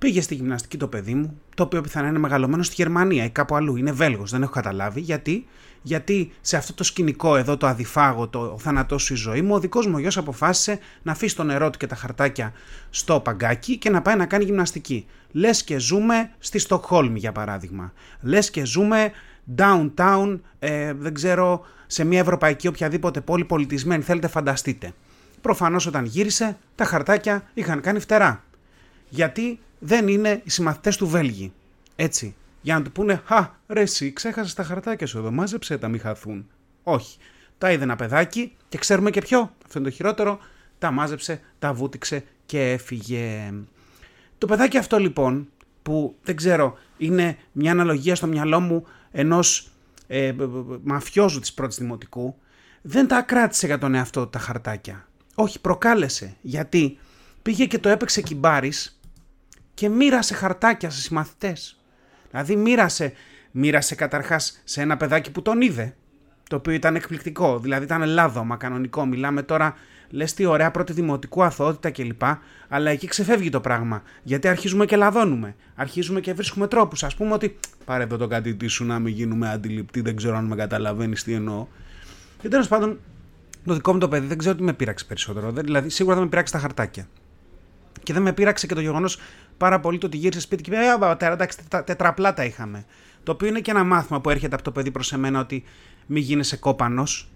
Πήγε 0.00 0.20
στη 0.20 0.34
γυμναστική 0.34 0.76
το 0.76 0.86
παιδί 0.86 1.14
μου, 1.14 1.40
το 1.54 1.62
οποίο 1.62 1.80
πιθανά 1.80 2.08
είναι 2.08 2.18
μεγαλωμένο 2.18 2.62
στη 2.62 2.74
Γερμανία 2.74 3.24
ή 3.24 3.30
κάπου 3.30 3.54
αλλού. 3.54 3.76
Είναι 3.76 3.92
Βέλγος, 3.92 4.30
δεν 4.30 4.42
έχω 4.42 4.52
καταλάβει. 4.52 5.00
Γιατί, 5.00 5.46
γιατί 5.82 6.32
σε 6.40 6.56
αυτό 6.56 6.74
το 6.74 6.84
σκηνικό 6.84 7.36
εδώ, 7.36 7.56
το 7.56 7.66
αδιφάγο, 7.66 8.28
το 8.28 8.56
θάνατό 8.60 8.98
σου 8.98 9.12
η 9.12 9.16
ζωή 9.16 9.42
μου, 9.42 9.54
ο 9.54 9.60
δικός 9.60 9.86
μου 9.86 9.98
γιος 9.98 10.16
αποφάσισε 10.16 10.78
να 11.02 11.12
αφήσει 11.12 11.36
το 11.36 11.42
νερό 11.42 11.70
του 11.70 11.78
και 11.78 11.86
τα 11.86 11.94
χαρτάκια 11.94 12.52
στο 12.90 13.20
παγκάκι 13.20 13.78
και 13.78 13.90
να 13.90 14.02
πάει 14.02 14.16
να 14.16 14.26
κάνει 14.26 14.44
γυμναστική. 14.44 15.06
Λες 15.30 15.64
και 15.64 15.78
ζούμε 15.78 16.30
στη 16.38 16.58
Στοκχόλμη, 16.58 17.18
για 17.18 17.32
παράδειγμα. 17.32 17.92
Λες 18.20 18.50
και 18.50 18.64
ζούμε 18.64 19.10
downtown, 19.56 20.40
ε, 20.58 20.92
δεν 20.92 21.14
ξέρω, 21.14 21.64
σε 21.86 22.04
μια 22.04 22.20
ευρωπαϊκή 22.20 22.68
οποιαδήποτε 22.68 23.20
πόλη 23.20 23.44
πολιτισμένη. 23.44 24.02
Θέλετε, 24.02 24.28
φανταστείτε. 24.28 24.92
Προφανώς 25.40 25.86
όταν 25.86 26.04
γύρισε, 26.04 26.56
τα 26.74 26.84
χαρτάκια 26.84 27.50
είχαν 27.54 27.80
κάνει 27.80 27.98
φτερά. 27.98 28.44
Γιατί 29.08 29.58
δεν 29.78 30.08
είναι 30.08 30.40
οι 30.44 30.50
συμμαθητές 30.50 30.96
του 30.96 31.06
Βέλγη. 31.08 31.52
Έτσι. 31.96 32.34
Για 32.60 32.74
να 32.74 32.82
του 32.82 32.92
πούνε, 32.92 33.22
Χα, 33.24 33.50
ρε, 33.68 33.80
εσύ 33.80 34.12
ξέχασες 34.12 34.54
τα 34.54 34.62
χαρτάκια 34.62 35.06
σου 35.06 35.18
εδώ, 35.18 35.30
μάζεψε 35.30 35.78
τα, 35.78 35.88
μη 35.88 35.98
χαθούν. 35.98 36.46
Όχι. 36.82 37.18
Τα 37.58 37.72
είδε 37.72 37.82
ένα 37.82 37.96
παιδάκι 37.96 38.56
και 38.68 38.78
ξέρουμε 38.78 39.10
και 39.10 39.20
ποιο. 39.20 39.54
Αυτό 39.66 39.78
είναι 39.78 39.88
το 39.88 39.94
χειρότερο. 39.94 40.38
Τα 40.78 40.90
μάζεψε, 40.90 41.40
τα 41.58 41.72
βούτυξε 41.72 42.24
και 42.46 42.70
έφυγε. 42.70 43.52
Το 44.38 44.46
παιδάκι 44.46 44.76
αυτό 44.76 44.98
λοιπόν, 44.98 45.48
που 45.82 46.16
δεν 46.22 46.36
ξέρω, 46.36 46.78
είναι 46.96 47.36
μια 47.52 47.70
αναλογία 47.70 48.14
στο 48.14 48.26
μυαλό 48.26 48.60
μου 48.60 48.86
ενός 49.10 49.70
ε, 50.06 50.32
μαφιόζου 50.82 51.40
της 51.40 51.52
πρώτης 51.52 51.78
δημοτικού, 51.78 52.36
δεν 52.82 53.08
τα 53.08 53.22
κράτησε 53.22 53.66
για 53.66 53.78
τον 53.78 53.94
εαυτό 53.94 54.26
τα 54.26 54.38
χαρτάκια. 54.38 55.08
Όχι, 55.34 55.60
προκάλεσε. 55.60 56.36
Γιατί 56.40 56.98
πήγε 57.42 57.66
και 57.66 57.78
το 57.78 57.88
έπαιξε 57.88 58.22
κυμπάρης 58.22 59.00
και 59.74 59.88
μοίρασε 59.88 60.34
χαρτάκια 60.34 60.90
σε 60.90 61.00
συμμαθητές. 61.00 61.80
Δηλαδή 62.30 62.56
μοίρασε 62.56 63.12
μοίρασε 63.50 63.94
καταρχάς 63.94 64.60
σε 64.64 64.80
ένα 64.80 64.96
παιδάκι 64.96 65.30
που 65.30 65.42
τον 65.42 65.60
είδε, 65.60 65.96
το 66.48 66.56
οποίο 66.56 66.72
ήταν 66.72 66.94
εκπληκτικό, 66.94 67.58
δηλαδή 67.58 67.84
ήταν 67.84 68.02
λάδωμα 68.04 68.56
κανονικό, 68.56 69.06
μιλάμε 69.06 69.42
τώρα 69.42 69.74
λες 70.10 70.34
τι 70.34 70.44
ωραία 70.44 70.70
πρώτη 70.70 70.92
δημοτικού 70.92 71.42
αθωότητα 71.42 71.90
κλπ. 71.90 72.22
Αλλά 72.68 72.90
εκεί 72.90 73.06
ξεφεύγει 73.06 73.48
το 73.50 73.60
πράγμα. 73.60 74.02
Γιατί 74.22 74.48
αρχίζουμε 74.48 74.84
και 74.84 74.96
λαδώνουμε. 74.96 75.54
Αρχίζουμε 75.74 76.20
και 76.20 76.32
βρίσκουμε 76.32 76.66
τρόπους. 76.66 77.02
Α 77.02 77.10
πούμε 77.16 77.32
ότι 77.32 77.58
πάρε 77.84 78.02
εδώ 78.02 78.16
το 78.16 78.26
κάτι 78.26 78.68
σου 78.68 78.84
να 78.84 78.98
μην 78.98 79.14
γίνουμε 79.14 79.50
αντιληπτοί, 79.50 80.00
δεν 80.00 80.16
ξέρω 80.16 80.36
αν 80.36 80.44
με 80.44 80.56
καταλαβαίνεις 80.56 81.22
τι 81.22 81.32
εννοώ. 81.32 81.66
Και 82.40 82.48
τέλος 82.48 82.68
πάντων, 82.68 82.98
το 83.64 83.74
δικό 83.74 83.92
μου 83.92 83.98
το 83.98 84.08
παιδί 84.08 84.26
δεν 84.26 84.38
ξέρω 84.38 84.56
τι 84.56 84.62
με 84.62 84.72
πείραξε 84.72 85.04
περισσότερο. 85.04 85.50
Δηλαδή, 85.52 85.88
σίγουρα 85.88 86.14
δεν 86.14 86.24
με 86.24 86.30
πείραξε 86.30 86.52
τα 86.52 86.58
χαρτάκια. 86.58 87.08
Και 88.02 88.12
δεν 88.12 88.22
με 88.22 88.32
πείραξε 88.32 88.66
και 88.66 88.74
το 88.74 88.80
γεγονός 88.80 89.18
πάρα 89.56 89.80
πολύ 89.80 89.98
το 89.98 90.06
ότι 90.06 90.16
γύρισε 90.16 90.40
σπίτι 90.40 90.62
και 90.62 90.70
είπε: 90.70 90.96
πατέρα, 91.00 91.32
εντάξει, 91.32 91.58
τετραπλά 91.84 92.34
τα 92.34 92.44
είχαμε. 92.44 92.84
Το 93.22 93.32
οποίο 93.32 93.48
είναι 93.48 93.60
και 93.60 93.70
ένα 93.70 93.84
μάθημα 93.84 94.20
που 94.20 94.30
έρχεται 94.30 94.54
από 94.54 94.64
το 94.64 94.70
παιδί 94.70 94.90
προς 94.90 95.12
εμένα 95.12 95.40
ότι 95.40 95.64
μην 96.06 96.22
γίνεσαι 96.22 96.56
κόπανος. 96.56 97.28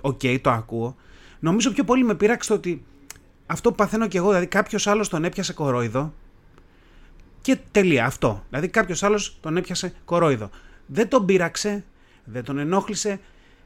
OK, 0.00 0.20
okay, 0.22 0.38
το 0.40 0.50
ακούω. 0.50 0.96
Νομίζω 1.40 1.72
πιο 1.72 1.84
πολύ 1.84 2.04
με 2.04 2.14
πείραξε 2.14 2.48
το 2.48 2.54
ότι 2.54 2.84
αυτό 3.46 3.70
που 3.70 3.74
παθαίνω 3.74 4.08
και 4.08 4.18
εγώ, 4.18 4.28
δηλαδή 4.28 4.46
κάποιος 4.46 4.86
άλλος 4.86 5.08
τον 5.08 5.24
έπιασε 5.24 5.52
κορόιδο 5.52 6.12
και 7.40 7.58
τελεία 7.70 8.04
αυτό. 8.04 8.44
Δηλαδή 8.48 8.68
κάποιος 8.68 9.02
άλλος 9.02 9.38
τον 9.40 9.56
έπιασε 9.56 9.92
κορόιδο. 10.04 10.50
Δεν 10.86 11.08
τον 11.08 11.26
πείραξε, 11.26 11.84
δεν 12.24 12.44
τον 12.44 12.58
ενόχλησε. 12.58 13.20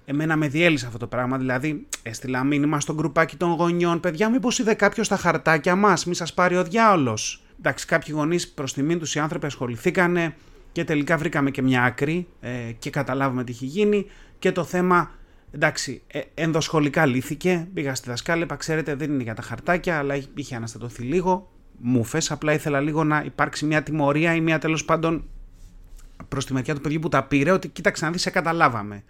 Εμένα 0.05 0.37
με 0.37 0.49
διέλυσε 0.49 0.87
αυτό 0.87 0.99
το 0.99 1.07
πράγμα. 1.07 1.39
Δηλαδή, 1.39 1.87
έστειλα 2.03 2.45
μήνυμα 2.45 2.81
στο 2.81 2.95
γκρουπάκι 2.95 3.37
των 3.37 3.51
γονιών. 3.51 4.01
Παιδιά, 4.01 4.29
μήπως 4.29 4.59
είδε 4.59 4.75
κάποιος 4.75 5.09
τα 5.09 5.17
χαρτάκια 5.17 5.77
μας, 5.77 6.07
μη 6.07 6.15
σας 6.15 6.35
πάρει 6.35 6.57
ο 6.57 6.65
διάολος. 6.65 7.43
Εντάξει, 7.59 7.87
κάποιοι 7.87 8.15
γονείς 8.17 8.49
προς 8.49 8.73
τιμήν 8.73 8.99
τους 8.99 9.15
οι 9.15 9.19
άνθρωποι 9.19 9.47
ασχοληθήκανε 9.47 10.35
και 10.73 10.85
τελικά 10.85 11.17
βρήκαμε 11.17 11.51
και 11.51 11.63
μια 11.63 11.83
άκρη 11.83 12.27
ε, 12.41 12.51
και 12.79 12.91
καταλάβουμε 12.91 13.45
τι 13.45 13.53
έχει 13.53 13.67
γίνει. 13.67 14.07
Και 14.39 14.53
το 14.53 14.65
θέμα 14.65 15.11
Εντάξει, 15.51 16.03
ε, 16.07 16.21
ενδοσχολικά 16.35 17.07
λύθηκε. 17.07 17.69
Πήγα 17.75 17.95
στη 17.95 18.09
δασκάλεπα, 18.09 18.57
ξέρετε, 18.57 18.95
δεν 18.95 19.13
είναι 19.13 19.23
για 19.23 19.35
τα 19.35 19.43
χαρτάκια, 19.43 19.99
αλλά 19.99 20.15
είχε 20.35 20.57
αναστατωθεί 20.57 21.03
λίγο. 21.03 21.53
Μου 21.79 22.05
φες, 22.05 22.31
απλά 22.31 22.53
ήθελα 22.53 22.81
λίγο 22.81 23.05
να 23.05 23.23
υπάρξει 23.25 23.65
μια 23.67 23.83
τιμωρία 23.83 24.35
ή 24.35 24.41
μια 24.41 24.59
τέλος 24.59 24.85
πάντων 24.85 25.29
προς 26.29 26.47
τη 26.47 26.53
μεριά 26.53 26.75
του 26.75 26.81
παιδιού 26.81 26.99
που 26.99 27.09
τα 27.09 27.25
πήρε, 27.25 27.51
ότι 27.51 27.69
κοίταξε 27.69 28.05
να 28.05 28.11
δεις, 28.11 28.21
σε 28.21 28.31
καταλάβαμε. 28.31 29.05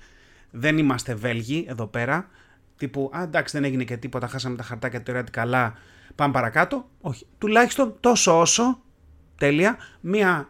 Δεν 0.50 0.78
είμαστε 0.78 1.14
Βέλγοι 1.14 1.66
εδώ 1.68 1.86
πέρα. 1.86 2.28
Τύπου, 2.76 3.10
α, 3.14 3.22
εντάξει, 3.22 3.56
δεν 3.56 3.64
έγινε 3.64 3.84
και 3.84 3.96
τίποτα, 3.96 4.26
χάσαμε 4.26 4.56
τα 4.56 4.62
χαρτάκια, 4.62 5.02
τώρα 5.02 5.22
καλά, 5.22 5.74
πάμε 6.14 6.32
παρακάτω. 6.32 6.88
Όχι. 7.00 7.26
Τουλάχιστον 7.38 7.96
τόσο 8.00 8.40
όσο, 8.40 8.82
τέλεια, 9.36 9.76
μια, 10.00 10.48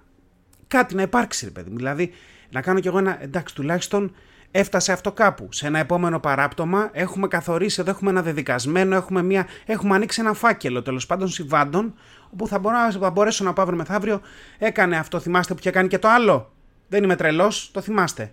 κάτι 0.66 0.94
να 0.94 1.02
υπάρξει, 1.02 1.44
ρε 1.44 1.50
παιδί. 1.50 1.70
Δηλαδή, 1.74 2.12
να 2.50 2.60
κάνω 2.60 2.80
κι 2.80 2.88
εγώ 2.88 2.98
ένα, 2.98 3.22
εντάξει, 3.22 3.54
τουλάχιστον 3.54 4.14
έφτασε 4.50 4.92
αυτό 4.92 5.12
κάπου. 5.12 5.48
Σε 5.52 5.66
ένα 5.66 5.78
επόμενο 5.78 6.20
παράπτωμα 6.20 6.88
έχουμε 6.92 7.28
καθορίσει 7.28 7.80
εδώ, 7.80 7.90
έχουμε 7.90 8.10
ένα 8.10 8.22
δεδικασμένο, 8.22 8.96
έχουμε, 8.96 9.22
μια, 9.22 9.46
έχουμε 9.66 9.94
ανοίξει 9.94 10.20
ένα 10.20 10.32
φάκελο 10.32 10.82
τέλος 10.82 11.06
πάντων 11.06 11.28
συμβάντων, 11.28 11.94
όπου 12.32 12.46
θα, 12.46 12.58
μπορώ, 12.58 12.76
θα 13.00 13.10
μπορέσω 13.10 13.44
να 13.44 13.52
πάω 13.52 13.64
αύριο 13.64 13.78
μεθαύριο. 13.78 14.20
Έκανε 14.58 14.96
αυτό, 14.96 15.20
θυμάστε 15.20 15.52
που 15.54 15.60
είχε 15.60 15.70
κάνει 15.70 15.88
και 15.88 15.98
το 15.98 16.08
άλλο; 16.08 16.52
Δεν 16.88 17.02
είμαι 17.02 17.16
τρελός, 17.16 17.70
το 17.72 17.80
θυμάστε. 17.80 18.32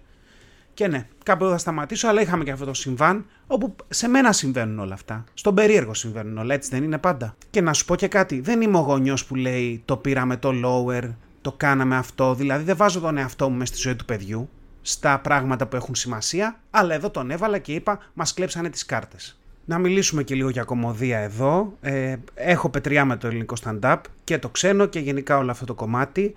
Και 0.74 0.88
ναι, 0.88 1.08
κάπου 1.24 1.44
εδώ 1.44 1.54
θα 1.54 1.60
σταματήσω, 1.60 2.08
αλλά 2.08 2.22
είχαμε 2.22 2.44
και 2.44 2.52
αυτό 2.52 2.66
το 2.66 2.74
συμβάν, 2.74 3.26
όπου 3.48 3.76
σε 3.90 4.08
μένα 4.08 4.32
συμβαίνουν 4.32 4.80
όλα 4.80 4.94
αυτά. 4.94 5.24
Στον 5.34 5.56
περίεργο 5.56 5.94
συμβαίνουν 5.94 6.38
όλα, 6.38 6.54
έτσι 6.54 6.70
δεν 6.70 6.84
είναι 6.84 6.98
πάντα. 6.98 7.36
Και 7.50 7.62
να 7.62 7.74
σου 7.74 7.86
πω 7.86 7.96
και 7.96 8.08
κάτι, 8.08 8.40
δεν 8.40 8.62
είμαι 8.62 8.78
ο 8.78 8.82
γονιός 8.82 9.26
που 9.26 9.36
λέει 9.36 9.82
το 9.86 9.98
πήραμε 9.98 10.38
το 10.38 10.52
lower, 10.66 11.14
το 11.42 11.52
κάναμε 11.52 11.96
αυτό, 11.98 12.34
δηλαδή 12.34 12.64
δεν 12.64 12.76
βάζω 12.76 13.00
τον 13.00 13.18
εαυτό 13.18 13.50
μου 13.50 13.58
μες 13.58 13.68
στη 13.68 13.78
ζωή 13.78 13.96
του 13.96 14.06
παιδιού 14.06 14.50
στα 14.90 15.20
πράγματα 15.20 15.68
που 15.68 15.76
έχουν 15.76 15.96
σημασία, 15.96 16.60
αλλά 16.70 16.94
εδώ 16.94 17.10
τον 17.10 17.32
έβαλα 17.32 17.58
και 17.58 17.74
είπα 17.74 18.00
μας 18.14 18.34
κλέψανε 18.34 18.70
τις 18.70 18.86
κάρτες. 18.86 19.40
Να 19.66 19.78
μιλήσουμε 19.78 20.24
και 20.24 20.36
λίγο 20.36 20.50
για 20.50 20.64
κομμωδία 20.64 21.20
εδώ. 21.20 21.74
Ε, 21.82 22.16
έχω 22.34 22.70
πετριά 22.70 23.06
με 23.06 23.18
το 23.18 23.28
ελληνικό 23.28 23.56
stand-up 23.64 23.98
και 24.24 24.38
το 24.38 24.50
ξένο 24.50 24.86
και 24.86 25.00
γενικά 25.00 25.38
όλο 25.38 25.52
αυτό 25.52 25.66
το 25.66 25.74
κομμάτι. 25.74 26.34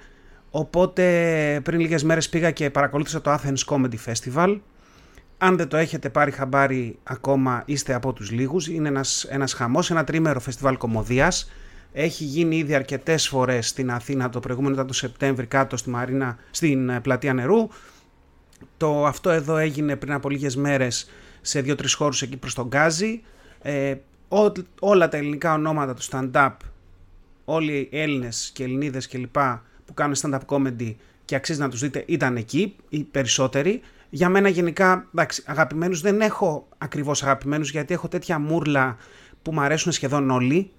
Οπότε 0.51 1.61
πριν 1.65 1.81
λίγες 1.81 2.03
μέρες 2.03 2.29
πήγα 2.29 2.51
και 2.51 2.71
παρακολούθησα 2.71 3.21
το 3.21 3.33
Athens 3.33 3.65
Comedy 3.67 3.97
Festival. 4.07 4.59
Αν 5.39 5.57
δεν 5.57 5.69
το 5.69 5.77
έχετε 5.77 6.09
πάρει 6.09 6.31
χαμπάρι 6.31 6.99
ακόμα 7.03 7.63
είστε 7.65 7.95
από 7.95 8.13
τους 8.13 8.31
λίγους. 8.31 8.69
Είναι 8.69 8.89
ένας, 8.89 9.25
ένας 9.25 9.53
χαμός, 9.53 9.91
ένα 9.91 10.05
τρίμερο 10.05 10.41
φεστιβάλ 10.41 10.77
κομμωδίας. 10.77 11.51
Έχει 11.93 12.25
γίνει 12.25 12.57
ήδη 12.57 12.75
αρκετές 12.75 13.29
φορές 13.29 13.69
στην 13.69 13.91
Αθήνα, 13.91 14.29
το 14.29 14.41
προηγούμενο 14.41 14.75
ήταν 14.75 14.87
το 14.87 14.93
Σεπτέμβρη 14.93 15.47
κάτω 15.47 15.77
στη 15.77 15.91
Μαρίνα, 15.91 16.39
στην 16.51 16.89
ε, 16.89 17.01
Πλατεία 17.01 17.35
Νερού. 17.35 17.69
Το 18.77 19.07
αυτό 19.07 19.31
εδώ 19.31 19.57
έγινε 19.57 19.97
πριν 19.97 20.13
από 20.13 20.31
λίγες 20.31 20.57
μέρες 20.57 21.11
σε 21.41 21.61
δύο-τρεις 21.61 21.95
χώρους 21.95 22.23
εκεί 22.23 22.37
προς 22.37 22.55
τον 22.55 22.67
Γκάζι. 22.67 23.23
Ε, 23.63 23.95
όλα 24.81 25.09
τα 25.09 25.17
ελληνικά 25.17 25.55
ονόματα 25.55 25.95
του 25.95 26.03
stand-up, 26.03 26.57
όλοι 27.45 27.89
οι 27.91 27.99
Έλληνες 27.99 28.51
και 28.55 28.65
Ελληνίδες 28.65 29.09
κλπ 29.09 29.37
που 29.85 29.95
κάνουν 29.95 30.17
stand-up 30.21 30.41
comedy 30.47 30.95
και 31.25 31.35
αξίζει 31.35 31.61
να 31.61 31.69
τους 31.69 31.81
δείτε 31.81 32.05
ήταν 32.07 32.37
εκεί, 32.37 32.77
οι 32.89 33.03
περισσότεροι. 33.03 33.81
Για 34.11 34.29
μένα 34.29 34.49
γενικά, 34.49 35.09
εντάξει, 35.15 35.43
αγαπημένους 35.47 36.01
δεν 36.01 36.21
έχω 36.21 36.69
ακριβώς 36.79 37.23
αγαπημένους 37.23 37.71
γιατί 37.71 37.95
έχω 37.95 38.09
τέτοια 38.09 38.39
μούρλα 38.39 38.97
που 39.43 39.53
μου 39.53 39.61
αρέσουν 39.61 39.93
σχεδόν 39.93 40.31
όλοι 40.31 40.71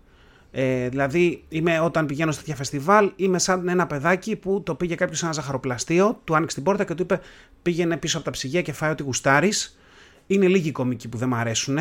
ε, 0.51 0.89
δηλαδή, 0.89 1.43
είμαι, 1.49 1.79
όταν 1.79 2.05
πηγαίνω 2.05 2.31
σε 2.31 2.39
τέτοια 2.39 2.55
φεστιβάλ, 2.55 3.11
είμαι 3.15 3.39
σαν 3.39 3.67
ένα 3.67 3.87
παιδάκι 3.87 4.35
που 4.35 4.63
το 4.63 4.75
πήγε 4.75 4.95
κάποιος 4.95 5.17
σε 5.17 5.25
ένα 5.25 5.33
ζαχαροπλαστείο, 5.33 6.19
του 6.23 6.35
άνοιξε 6.35 6.55
την 6.55 6.63
πόρτα 6.63 6.83
και 6.83 6.93
του 6.93 7.01
είπε: 7.03 7.19
Πήγαινε 7.61 7.97
πίσω 7.97 8.17
από 8.17 8.25
τα 8.25 8.31
ψυγεία 8.31 8.61
και 8.61 8.73
φάει 8.73 8.91
ό,τι 8.91 9.03
γουστάρεις. 9.03 9.79
Είναι 10.27 10.47
λίγοι 10.47 10.71
κομικοί 10.71 11.07
που 11.07 11.17
δεν 11.17 11.27
μου 11.27 11.35
αρέσουν. 11.35 11.77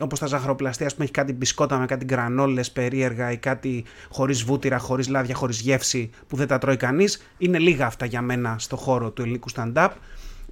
Όπως 0.00 0.18
τα 0.18 0.26
ζαχαροπλαστεία, 0.26 0.90
που 0.96 1.02
έχει 1.02 1.10
κάτι 1.10 1.32
μπισκότα 1.32 1.78
με 1.78 1.86
κάτι 1.86 2.04
γκρανόλες 2.04 2.70
περίεργα 2.70 3.30
ή 3.32 3.36
κάτι 3.36 3.84
χωρίς 4.10 4.42
βούτυρα, 4.42 4.78
χωρίς 4.78 5.08
λάδια, 5.08 5.34
χωρίς 5.34 5.60
γεύση 5.60 6.10
που 6.26 6.36
δεν 6.36 6.46
τα 6.46 6.58
τρώει 6.58 6.76
κανείς. 6.76 7.22
Είναι 7.38 7.58
λίγα 7.58 7.86
αυτά 7.86 8.06
για 8.06 8.22
μένα 8.22 8.56
στο 8.58 8.76
χώρο 8.76 9.10
του 9.10 9.22
ελληνικού 9.22 9.48
stand-up. 9.56 9.88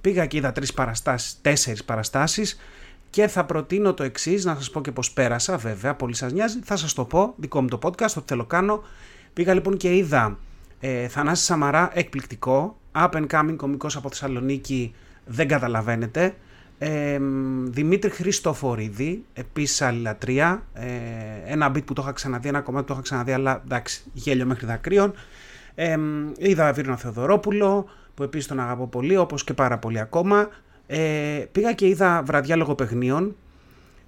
Πήγα 0.01 0.25
και 0.25 0.37
είδα 0.37 0.51
τρεις 0.51 0.73
παραστάσεις, 0.73 1.41
τέσσερις 1.41 1.83
παραστάσεις 1.83 2.57
και 3.09 3.27
θα 3.27 3.45
προτείνω 3.45 3.93
το 3.93 4.03
εξής, 4.03 4.45
να 4.45 4.55
σας 4.55 4.69
πω 4.69 4.81
και 4.81 4.91
πώ 4.91 5.03
πέρασα, 5.13 5.57
βέβαια, 5.57 5.95
πολύ 5.95 6.15
σας 6.15 6.31
νοιάζει. 6.31 6.59
Θα 6.63 6.75
σας 6.75 6.93
το 6.93 7.05
πω, 7.05 7.33
δικό 7.37 7.61
μου 7.61 7.67
το 7.67 7.79
podcast, 7.83 8.13
ό,τι 8.17 8.23
θέλω 8.25 8.45
κάνω. 8.45 8.83
Πήγα 9.33 9.53
λοιπόν 9.53 9.77
και 9.77 9.95
είδα 9.95 10.37
ε, 10.79 11.07
Θανάση 11.07 11.43
Σαμαρά, 11.43 11.89
εκπληκτικό. 11.93 12.77
Up 12.95 13.09
and 13.09 13.27
coming 13.27 13.55
κομικός 13.55 13.95
από 13.95 14.09
Θεσσαλονίκη, 14.09 14.93
δεν 15.25 15.47
καταλαβαίνετε. 15.47 16.35
Ε, 16.77 17.19
Δημήτρη 17.63 18.09
Χριστοφορίδη, 18.09 19.23
επίσης 19.33 19.81
άλλη 19.81 20.01
λατρεία. 20.01 20.63
Ε, 20.73 20.87
ένα 21.45 21.71
beat 21.71 21.85
που 21.85 21.93
το 21.93 22.01
είχα 22.01 22.11
ξαναδεί, 22.11 22.47
ένα 22.47 22.61
κομμάτι 22.61 22.85
που 22.85 22.87
το 22.87 22.93
είχα 22.93 23.03
ξαναδεί, 23.03 23.31
αλλά 23.31 23.61
εντάξει, 23.65 24.03
γέλιο 24.13 24.45
μέχρι 24.45 24.65
δακρύων. 24.65 25.13
Ε, 25.75 25.97
είδα 26.37 26.73
Βίρνα 26.73 26.97
Θεοδωρόπουλο, 26.97 27.89
που 28.13 28.23
επίσης 28.23 28.47
τον 28.47 28.59
αγαπώ 28.59 28.87
πολύ, 28.87 29.17
όπως 29.17 29.43
και 29.43 29.53
πάρα 29.53 29.77
πολύ 29.77 29.99
ακόμα. 29.99 30.49
Ε, 30.91 31.45
πήγα 31.51 31.73
και 31.73 31.87
είδα 31.87 32.23
βραδιά 32.25 32.55
λογοπαιγνίων. 32.55 33.35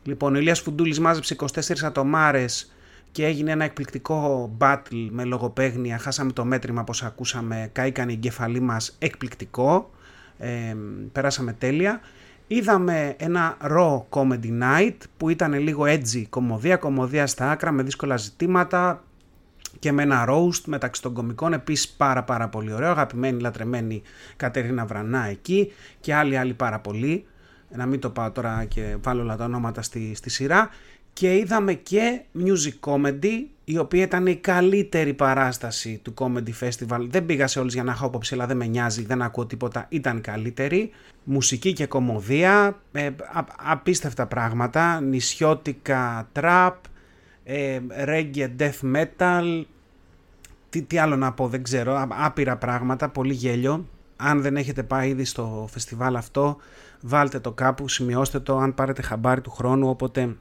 Λοιπόν, 0.04 0.36
ο 0.36 0.38
Ηλίας 0.38 0.60
Φουντούλης 0.60 1.00
μάζεψε 1.00 1.36
24 1.40 1.84
ατομάρες 1.84 2.72
και 3.12 3.26
έγινε 3.26 3.52
ένα 3.52 3.64
εκπληκτικό 3.64 4.52
battle 4.58 5.08
με 5.10 5.24
λογοπαίγνια. 5.24 5.98
Χάσαμε 5.98 6.32
το 6.32 6.46
μέτρημα 6.46 6.82
όπως 6.82 7.04
ακούσαμε, 7.04 7.70
κάηκαν 7.72 8.10
οι 8.10 8.14
εγκεφαλοί 8.14 8.60
μας 8.60 8.96
εκπληκτικό. 9.00 9.90
Ε, 10.38 10.76
περάσαμε 11.12 11.54
τέλεια. 11.54 12.00
Είδαμε 12.48 13.16
ένα 13.18 13.58
raw 13.62 14.02
comedy 14.10 14.62
night 14.62 14.98
που 15.18 15.30
ήταν 15.30 15.54
λίγο 15.54 15.84
edgy 15.88 16.24
κομμωδία, 16.30 16.78
κομμωδία 16.78 17.28
στα 17.28 17.52
άκρα 17.52 17.72
με 17.72 17.84
δύσκολα 17.84 18.18
ζητήματα, 18.18 19.04
και 19.82 19.92
με 19.92 20.04
ένα 20.04 20.26
roast 20.30 20.62
μεταξύ 20.66 21.02
των 21.02 21.14
κομικών. 21.14 21.54
Επίσης 21.54 21.90
πάρα 21.90 22.24
πάρα 22.24 22.50
πολύ 22.50 22.74
ωραίο. 22.74 22.90
Αγαπημένη 22.90 23.42
λατρεμένη 23.42 24.02
Κατερίνα 24.36 24.86
Βρανά 24.86 25.26
εκεί 25.26 25.72
και 26.00 26.14
άλλοι 26.14 26.38
άλλοι 26.38 26.54
πάρα 26.54 26.80
πολύ. 26.80 27.26
Να 27.76 27.86
μην 27.86 28.00
το 28.00 28.10
πάω 28.10 28.32
τώρα 28.32 28.66
και 28.66 28.96
βάλω 29.02 29.22
όλα 29.22 29.36
τα 29.36 29.44
ονόματα 29.46 29.82
στη, 29.82 30.16
στη 30.16 30.30
σειρά. 30.30 30.70
Και 31.14 31.36
είδαμε 31.36 31.74
και 31.74 32.22
music 32.38 32.92
comedy 32.92 33.46
η 33.64 33.78
οποία 33.78 34.04
ήταν 34.04 34.28
η 34.28 34.36
καλύτερη 34.36 35.14
παράσταση 35.14 36.00
του 36.04 36.14
Comedy 36.18 36.54
Festival. 36.60 37.06
Δεν 37.10 37.26
πήγα 37.26 37.48
σε 37.48 37.60
όλες 37.60 37.74
για 37.74 37.84
να 37.84 37.92
έχω 37.92 38.06
άποψη 38.06 38.34
αλλά 38.34 38.46
δεν 38.46 38.58
με 38.58 38.66
νοιάζει, 38.66 39.06
δεν 39.06 39.22
ακούω 39.22 39.46
τίποτα. 39.46 39.86
Ήταν 39.90 40.22
καλύτερη. 40.22 40.90
Μουσική 41.24 41.74
και 41.74 41.86
κομμωδία. 41.86 42.82
Ε, 42.92 43.10
απίστευτα 43.58 44.26
πράγματα. 44.26 45.02
Νησιώτικα 45.02 46.30
trap 46.34 46.74
ε, 47.44 47.80
reggae, 48.06 48.50
death 48.60 48.96
metal, 48.96 49.64
τι, 50.70 50.82
τι 50.82 50.98
άλλο 50.98 51.16
να 51.16 51.34
πω 51.34 51.48
δεν 51.48 51.64
ξέρω, 51.64 52.08
άπειρα 52.10 52.58
πράγματα, 52.58 53.10
πολύ 53.10 53.34
γέλιο. 53.34 53.88
Αν 54.16 54.42
δεν 54.42 54.58
έχετε 54.58 54.84
πάει 54.84 55.10
ήδη 55.10 55.24
στο 55.24 55.68
φεστιβάλ 55.72 56.16
αυτό, 56.16 56.58
βάλτε 57.02 57.40
το 57.40 57.52
κάπου, 57.52 57.88
σημειώστε 57.88 58.40
το, 58.40 58.58
αν 58.58 58.74
πάρετε 58.74 59.02
χαμπάρι 59.02 59.42
του 59.42 59.52
χρόνου, 59.52 59.90
όποτε 59.90 60.36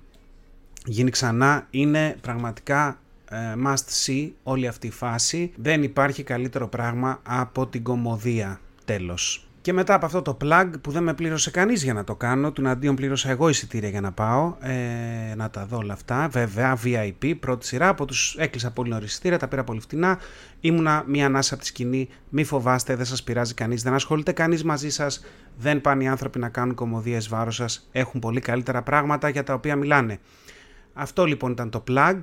γίνει 0.85 1.11
ξανά, 1.11 1.67
είναι 1.71 2.17
πραγματικά 2.21 2.99
ε, 3.31 3.37
must 3.67 4.07
see 4.07 4.31
όλη 4.43 4.67
αυτή 4.67 4.87
η 4.87 4.91
φάση. 4.91 5.53
Δεν 5.57 5.83
υπάρχει 5.83 6.23
καλύτερο 6.23 6.69
πράγμα 6.69 7.21
από 7.23 7.67
την 7.67 7.83
κομμωδία, 7.83 8.61
τέλος. 8.85 9.50
Και 9.63 9.73
μετά 9.73 9.95
από 9.95 10.07
αυτό 10.07 10.23
το 10.23 10.37
plug 10.41 10.71
που 10.81 10.91
δεν 10.91 11.03
με 11.03 11.15
πλήρωσε 11.15 11.51
κανείς 11.51 11.83
για 11.83 11.93
να 11.93 12.05
το 12.05 12.15
κάνω, 12.15 12.53
του 12.53 12.69
αντίον 12.69 12.95
πλήρωσα 12.95 13.31
εγώ 13.31 13.49
εισιτήρια 13.49 13.89
για 13.89 14.01
να 14.01 14.13
πάω, 14.13 14.55
ε, 14.61 15.35
να 15.37 15.51
τα 15.51 15.67
δω 15.67 15.77
όλα 15.77 15.93
αυτά. 15.93 16.29
Βέβαια, 16.29 16.79
VIP, 16.85 17.35
πρώτη 17.41 17.67
σειρά, 17.67 17.89
από 17.89 18.05
τους 18.05 18.37
έκλεισα 18.39 18.71
πολύ 18.71 18.91
νωρίς 18.91 19.11
εισιτήρια, 19.11 19.39
τα 19.39 19.49
πήρα 19.49 19.65
πολύ 19.65 19.81
φτηνά. 19.81 20.19
Ήμουνα 20.61 21.05
μία 21.07 21.27
ανάσα 21.27 21.55
από 21.55 21.63
τη 21.63 21.69
σκηνή. 21.69 22.09
Μη 22.29 22.45
φοβάστε, 22.45 22.97
δεν 22.97 23.05
σας 23.05 23.23
πειράζει 23.23 23.55
κανείς, 23.55 23.83
δεν 23.83 23.95
ασχολείται 23.95 24.33
κανείς 24.33 24.65
μαζί 24.65 24.91
σας. 24.91 25.25
Δεν 25.57 25.81
πάνε 25.81 26.05
οι 26.05 26.09
άνθρωποι 26.09 26.39
να 26.39 26.49
κάνουν 26.49 26.75
κομμωδίες 26.75 27.29
βάρος 27.29 27.55
σας. 27.55 27.89
Έχουν 27.93 28.21
πολύ 28.21 28.41
καλύτερα 28.41 28.83
πράγματα 28.83 29.29
για 29.29 29.43
τα 29.43 29.55
οποία 29.55 29.77
μιλάνε. 29.77 30.19
Αυτό 30.93 31.25
λοιπόν 31.25 31.51
ήταν 31.51 31.71
το 31.71 31.85
plug 31.89 32.19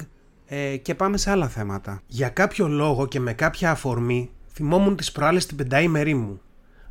ε, 0.45 0.77
και 0.77 0.95
πάμε 0.95 1.17
σε 1.17 1.31
άλλα 1.31 1.47
θέματα. 1.47 2.01
Για 2.07 2.29
κάποιο 2.29 2.67
λόγο 2.67 3.07
και 3.07 3.19
με 3.19 3.33
κάποια 3.33 3.71
αφορμή 3.71 4.29
θυμόμουν 4.53 4.95
τις 4.95 5.11
προάλλες 5.11 5.45
την 5.45 5.57
πενταήμερή 5.57 6.13
μου 6.13 6.41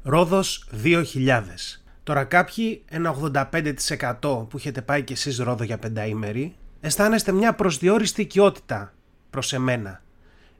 Ρόδος 0.09 0.65
2000. 0.85 1.81
Τώρα 2.03 2.25
κάποιοι, 2.25 2.83
ένα 2.89 3.11
85% 3.11 4.21
που 4.21 4.57
έχετε 4.57 4.83
πάει 4.83 5.03
κι 5.03 5.13
εσείς 5.13 5.39
Ρόδο 5.39 5.65
για 5.65 5.79
πενταήμερη, 5.79 6.57
αισθάνεστε 6.81 7.33
μια 7.33 7.55
προσδιοριστή 7.55 8.21
οικειότητα 8.21 8.95
προς 9.31 9.53
εμένα, 9.53 10.03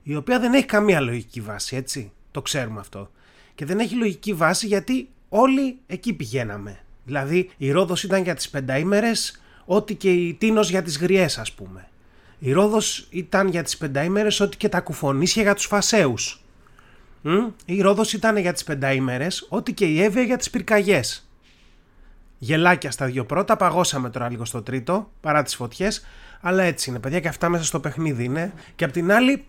η 0.03 0.17
οποία 0.17 0.41
δεν 0.41 0.55
έχει 0.55 0.65
καμία 0.65 1.01
λογική 1.01 1.41
βάση, 1.41 1.77
έτσι, 1.77 2.13
το 2.31 2.43
ξέρουμε 2.43 2.81
αυτό. 2.81 3.11
Και 3.55 3.65
δεν 3.65 3.79
έχει 3.79 3.95
λογική 3.95 4.33
βάση 4.33 4.67
γιατί 4.67 5.09
όλοι 5.29 5.79
εκεί 5.87 6.13
πηγαίναμε. 6.13 6.81
Δηλαδή 7.05 7.51
η 7.57 7.71
Ρόδος 7.71 8.03
ήταν 8.03 8.23
για 8.23 8.35
τις 8.35 8.51
πενταήμερες, 8.51 9.41
ό,τι 9.65 9.95
και 9.95 10.13
η 10.13 10.35
Τίνος 10.35 10.71
για 10.71 10.83
τις 10.83 10.99
γριές 10.99 11.39
ας 11.39 11.53
πούμε. 11.53 11.89
Η 12.39 12.53
Ρόδος 12.53 13.07
ήταν 13.11 13.49
για 13.49 13.63
τις 13.63 13.77
πενταήμερες 13.77 14.41
ό,τι 14.41 14.57
και 14.57 14.69
τα 14.69 14.81
κουφονίσια 14.81 15.43
για 15.43 15.55
τους 15.55 15.67
φασέους. 15.67 16.41
Η 17.65 17.81
Ρόδος 17.81 18.13
ήταν 18.13 18.37
για 18.37 18.53
τις 18.53 18.65
πενταήμερες, 18.65 19.47
ό,τι 19.49 19.73
και 19.73 19.85
η 19.85 20.03
Εύβοια 20.03 20.23
για 20.23 20.37
τις 20.37 20.51
πυρκαγιές. 20.51 21.29
Γελάκια 22.39 22.91
στα 22.91 23.07
δύο 23.07 23.25
πρώτα, 23.25 23.57
παγώσαμε 23.57 24.11
τώρα 24.11 24.31
λίγο 24.31 24.45
στο 24.45 24.63
τρίτο, 24.63 25.11
παρά 25.21 25.43
τις 25.43 25.55
φωτιές, 25.55 26.05
αλλά 26.41 26.63
έτσι 26.63 26.91
είναι 26.91 26.99
παιδιά 26.99 27.21
και 27.21 27.29
αυτά 27.29 27.49
μέσα 27.49 27.65
στο 27.65 27.81
παιχνίδι 27.81 28.25
είναι. 28.25 28.53
Και 28.77 28.85
απ' 28.85 28.93
την 28.93 29.13
άλλη 29.13 29.45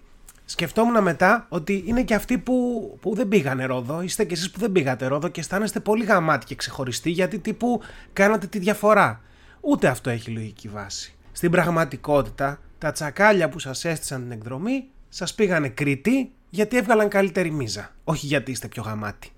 σκεφτόμουν 0.45 1.03
μετά 1.03 1.45
ότι 1.49 1.83
είναι 1.85 2.03
και 2.03 2.13
αυτοί 2.13 2.37
που, 2.37 2.97
που 3.01 3.15
δεν 3.15 3.27
πήγανε 3.27 3.65
Ρόδο, 3.65 4.01
είστε 4.01 4.23
και 4.23 4.33
εσείς 4.33 4.51
που 4.51 4.59
δεν 4.59 4.71
πήγατε 4.71 5.05
Ρόδο 5.05 5.27
και 5.27 5.39
αισθάνεστε 5.39 5.79
πολύ 5.79 6.03
γαμάτοι 6.03 6.45
και 6.45 6.55
ξεχωριστοί 6.55 7.09
γιατί 7.09 7.39
τύπου 7.39 7.81
κάνατε 8.13 8.47
τη 8.47 8.59
διαφορά. 8.59 9.21
Ούτε 9.61 9.87
αυτό 9.87 10.09
έχει 10.09 10.31
λογική 10.31 10.67
βάση. 10.67 11.15
Στην 11.31 11.51
πραγματικότητα, 11.51 12.59
τα 12.77 12.91
τσακάλια 12.91 13.49
που 13.49 13.59
σας 13.59 13.85
έστησαν 13.85 14.21
την 14.21 14.31
εκδρομή 14.31 14.85
σας 15.09 15.33
πήγανε 15.33 15.69
Κρήτη 15.69 16.31
γιατί 16.57 16.77
έβγαλαν 16.77 17.09
καλύτερη 17.09 17.51
μίζα. 17.51 17.89
Όχι 18.03 18.25
γιατί 18.25 18.51
είστε 18.51 18.67
πιο 18.67 18.83
γαμάτι. 18.83 19.29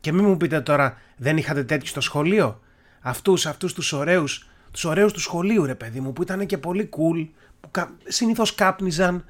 Και 0.00 0.12
μην 0.12 0.24
μου 0.24 0.36
πείτε 0.36 0.60
τώρα, 0.60 0.96
δεν 1.16 1.36
είχατε 1.36 1.64
τέτοιου 1.64 1.86
στο 1.86 2.00
σχολείο; 2.00 2.60
Αυτούς, 3.00 3.46
αυτούς 3.46 3.72
τους 3.72 3.92
ωραίους, 3.92 4.48
τους 4.70 4.84
ωραίους 4.84 5.12
του 5.12 5.20
σχολείου, 5.20 5.64
ρε 5.64 5.74
παιδί 5.74 6.00
μου, 6.00 6.12
που 6.12 6.22
ήταν 6.22 6.46
και 6.46 6.58
πολύ 6.58 6.88
cool, 6.92 7.28
που 7.60 7.70
κα... 7.70 7.90
συνήθως 8.04 8.54
κάπνιζαν, 8.54 9.24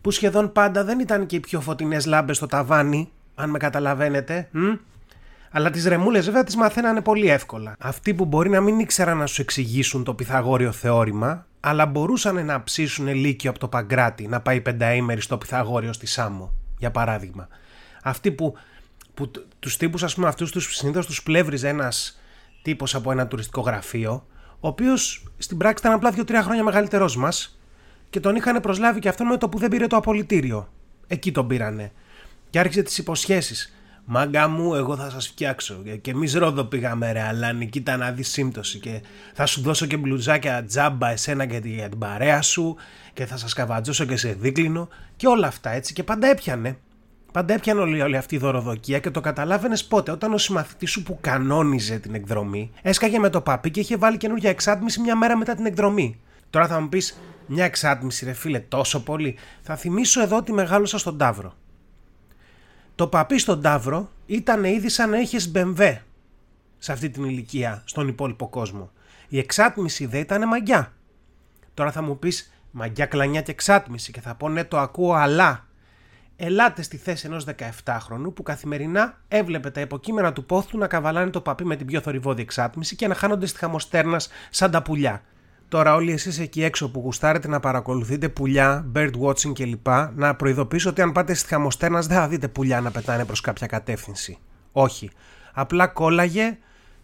που 0.00 0.10
σχεδόν 0.10 0.52
πάντα 0.52 0.84
δεν 0.84 0.98
ήταν 1.00 1.26
και 1.26 1.36
οι 1.36 1.40
πιο 1.40 1.60
φωτεινές 1.60 2.06
λάμπες 2.06 2.36
στο 2.36 2.46
ταβάνι, 2.46 3.12
αν 3.34 3.50
με 3.50 3.58
καταλαβαίνετε. 3.58 4.48
Μ; 4.52 4.72
Αλλά 5.50 5.70
τις 5.70 5.84
ρεμούλες 5.86 6.24
βέβαια 6.24 6.44
τις 6.44 6.56
μαθαίνανε 6.56 7.00
πολύ 7.00 7.28
εύκολα. 7.28 7.74
Αυτοί 7.78 8.14
που 8.14 8.24
μπορεί 8.24 8.50
να 8.50 8.60
μην 8.60 8.78
ήξεραν 8.78 9.16
να 9.18 9.26
σου 9.26 9.40
εξηγήσουν 9.40 10.04
το 10.04 10.14
Πυθαγόριο 10.14 10.72
θεώρημα, 10.72 11.46
αλλά 11.68 11.86
μπορούσαν 11.86 12.44
να 12.44 12.62
ψήσουν 12.62 13.06
λύκειο 13.14 13.50
από 13.50 13.58
το 13.58 13.68
Παγκράτη, 13.68 14.28
να 14.28 14.40
πάει 14.40 14.60
πενταήμερη 14.60 15.20
στο 15.20 15.38
Πυθαγόριο 15.38 15.92
στη 15.92 16.06
Σάμο, 16.06 16.52
για 16.78 16.90
παράδειγμα. 16.90 17.48
Αυτοί 18.02 18.30
που, 18.30 18.54
που 19.14 19.30
τους 19.58 19.76
τύπους, 19.76 20.02
ας 20.02 20.14
πούμε, 20.14 20.28
αυτούς 20.28 20.50
τους 20.50 20.76
συνήθως 20.76 21.06
τους 21.06 21.22
πλεύριζε 21.22 21.68
ένας 21.68 22.20
τύπος 22.62 22.94
από 22.94 23.10
ένα 23.10 23.26
τουριστικό 23.26 23.60
γραφείο, 23.60 24.26
ο 24.60 24.68
οποίος 24.68 25.24
στην 25.38 25.56
πράξη 25.56 25.86
ήταν 25.86 25.96
απλά 25.96 26.10
2-3 26.10 26.42
χρόνια 26.42 26.64
μεγαλύτερός 26.64 27.16
μας 27.16 27.58
και 28.10 28.20
τον 28.20 28.36
είχαν 28.36 28.60
προσλάβει 28.60 29.00
και 29.00 29.08
αυτόν 29.08 29.26
με 29.26 29.36
το 29.36 29.48
που 29.48 29.58
δεν 29.58 29.68
πήρε 29.68 29.86
το 29.86 29.96
απολυτήριο. 29.96 30.72
Εκεί 31.06 31.32
τον 31.32 31.46
πήρανε. 31.46 31.92
Και 32.50 32.58
άρχισε 32.58 32.82
τις 32.82 32.98
υποσχέσεις. 32.98 33.75
Μάγκα 34.08 34.48
μου, 34.48 34.74
εγώ 34.74 34.96
θα 34.96 35.10
σας 35.10 35.26
φτιάξω. 35.28 35.82
Και 36.00 36.10
εμείς 36.10 36.34
ρόδο 36.34 36.64
πήγαμε 36.64 37.12
ρε, 37.12 37.22
αλλά 37.22 37.52
νικήτα 37.52 37.96
να 37.96 38.10
δεις 38.10 38.28
σύμπτωση. 38.28 38.78
Και 38.78 39.02
θα 39.34 39.46
σου 39.46 39.60
δώσω 39.60 39.86
και 39.86 39.96
μπλουζάκια 39.96 40.64
τζάμπα 40.64 41.10
εσένα 41.10 41.46
και 41.46 41.60
για 41.64 41.88
την 41.88 41.98
παρέα 41.98 42.42
σου. 42.42 42.76
Και 43.12 43.26
θα 43.26 43.36
σας 43.36 43.52
καβατζώσω 43.52 44.04
και 44.04 44.16
σε 44.16 44.32
δίκλινο. 44.32 44.88
Και 45.16 45.26
όλα 45.26 45.46
αυτά 45.46 45.70
έτσι. 45.70 45.92
Και 45.92 46.02
πάντα 46.02 46.26
έπιανε. 46.26 46.78
Πάντα 47.32 47.54
έπιανε 47.54 47.80
όλη, 47.80 48.00
όλη 48.00 48.16
αυτή 48.16 48.34
η 48.34 48.38
δωροδοκία 48.38 48.98
και 48.98 49.10
το 49.10 49.20
καταλάβαινες 49.20 49.84
πότε. 49.84 50.10
Όταν 50.10 50.32
ο 50.32 50.38
συμμαθητής 50.38 50.90
σου 50.90 51.02
που 51.02 51.18
κανόνιζε 51.20 51.98
την 51.98 52.14
εκδρομή 52.14 52.70
έσκαγε 52.82 53.18
με 53.18 53.30
το 53.30 53.40
παπί 53.40 53.70
και 53.70 53.80
είχε 53.80 53.96
βάλει 53.96 54.16
καινούργια 54.16 54.50
εξάτμιση 54.50 55.00
μια 55.00 55.16
μέρα 55.16 55.36
μετά 55.36 55.54
την 55.54 55.66
εκδρομή. 55.66 56.20
Τώρα 56.50 56.66
θα 56.66 56.80
μου 56.80 56.88
πεις, 56.88 57.18
μια 57.46 57.64
εξάτμιση, 57.64 58.24
ρε 58.24 58.32
φίλε, 58.32 58.60
τόσο 58.60 59.02
πολύ. 59.02 59.36
Θα 59.62 59.76
θυμίσω 59.76 60.22
εδώ 60.22 60.36
ότι 60.36 60.52
μεγάλωσα 60.52 60.98
στον 60.98 61.18
Ταύρο. 61.18 61.54
Το 62.96 63.06
παπί 63.06 63.38
στον 63.38 63.62
Ταύρο 63.62 64.10
ήταν 64.26 64.64
ήδη 64.64 64.88
σαν 64.88 65.10
να 65.10 65.18
έχει 65.18 65.50
μπεμβέ 65.50 66.04
σε 66.78 66.92
αυτή 66.92 67.10
την 67.10 67.24
ηλικία 67.24 67.82
στον 67.84 68.08
υπόλοιπο 68.08 68.48
κόσμο. 68.48 68.90
Η 69.28 69.38
εξάτμιση 69.38 70.06
δεν 70.06 70.20
ήταν 70.20 70.48
μαγιά. 70.48 70.92
Τώρα 71.74 71.92
θα 71.92 72.02
μου 72.02 72.18
πεις 72.18 72.52
μαγιά, 72.70 73.06
κλανιά 73.06 73.42
και 73.42 73.50
εξάτμιση 73.50 74.12
και 74.12 74.20
θα 74.20 74.34
πω 74.34 74.48
ναι 74.48 74.64
το 74.64 74.78
ακούω 74.78 75.12
αλλά 75.12 75.66
ελάτε 76.36 76.82
στη 76.82 76.96
θέση 76.96 77.26
ενός 77.26 77.44
17χρονου 77.84 78.34
που 78.34 78.42
καθημερινά 78.42 79.20
έβλεπε 79.28 79.70
τα 79.70 79.80
υποκείμενα 79.80 80.32
του 80.32 80.44
πόθου 80.44 80.78
να 80.78 80.86
καβαλάνε 80.86 81.30
το 81.30 81.40
παπί 81.40 81.64
με 81.64 81.76
την 81.76 81.86
πιο 81.86 82.00
θορυβόδη 82.00 82.42
εξάτμιση 82.42 82.96
και 82.96 83.08
να 83.08 83.14
χάνονται 83.14 83.46
στη 83.46 83.58
χαμοστέρνα 83.58 84.20
σαν 84.50 84.70
τα 84.70 84.82
πουλιά. 84.82 85.22
Τώρα 85.68 85.94
όλοι 85.94 86.12
εσείς 86.12 86.38
εκεί 86.38 86.62
έξω 86.62 86.90
που 86.90 87.00
γουστάρετε 87.00 87.48
να 87.48 87.60
παρακολουθείτε 87.60 88.28
πουλιά, 88.28 88.86
bird 88.94 89.10
watching 89.20 89.52
κλπ. 89.52 89.86
Να 90.14 90.34
προειδοποιήσω 90.34 90.90
ότι 90.90 91.02
αν 91.02 91.12
πάτε 91.12 91.34
στη 91.34 91.48
χαμοστέρνας 91.48 92.06
δεν 92.06 92.16
θα 92.16 92.28
δείτε 92.28 92.48
πουλιά 92.48 92.80
να 92.80 92.90
πετάνε 92.90 93.24
προς 93.24 93.40
κάποια 93.40 93.66
κατεύθυνση. 93.66 94.38
Όχι. 94.72 95.10
Απλά 95.52 95.86
κόλλαγε 95.86 96.58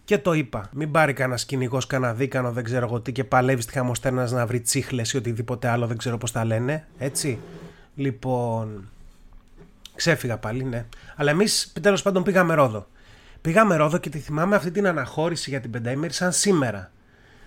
και 0.05 0.19
το 0.19 0.33
είπα. 0.33 0.69
Μην 0.73 0.91
πάρει 0.91 1.13
κανένα 1.13 1.41
κυνηγός, 1.47 1.87
κανένα 1.87 2.15
δίκανο, 2.15 2.53
δεν 2.53 2.65
ξέρω 2.65 2.87
εγώ 2.87 3.01
τι 3.01 3.13
και 3.13 3.25
παλεύει 3.25 3.63
στη 3.63 3.73
χαμοστέρνα 3.73 4.31
να 4.31 4.47
βρει 4.47 4.61
τσίχλες 4.61 5.13
ή 5.13 5.17
οτιδήποτε 5.17 5.69
άλλο, 5.69 5.87
δεν 5.87 5.97
ξέρω 5.97 6.19
πώς 6.19 6.33
τα 6.33 6.45
λένε. 6.45 6.87
Έτσι. 6.99 7.39
Λοιπόν. 7.95 8.89
Ξέφυγα 9.95 10.39
πάλι, 10.39 10.65
ναι. 10.65 10.85
Αλλά 11.17 11.31
εμείς 11.31 11.73
τέλος 11.81 12.03
πάντων 12.03 12.23
πήγαμε 12.23 12.55
ρόδο. 12.55 12.87
Πήγαμε 13.41 13.77
ρόδο 13.77 13.99
και 13.99 14.11
τη 14.11 14.19
θυμάμαι 14.19 14.57
αυτή 14.57 14.71
την 14.71 14.87
αναχώρηση 14.87 15.51
για 15.51 15.61
την 15.61 15.71
πενταήμερη 15.71 16.13
σαν 16.13 16.33
σήμερα. 16.33 16.91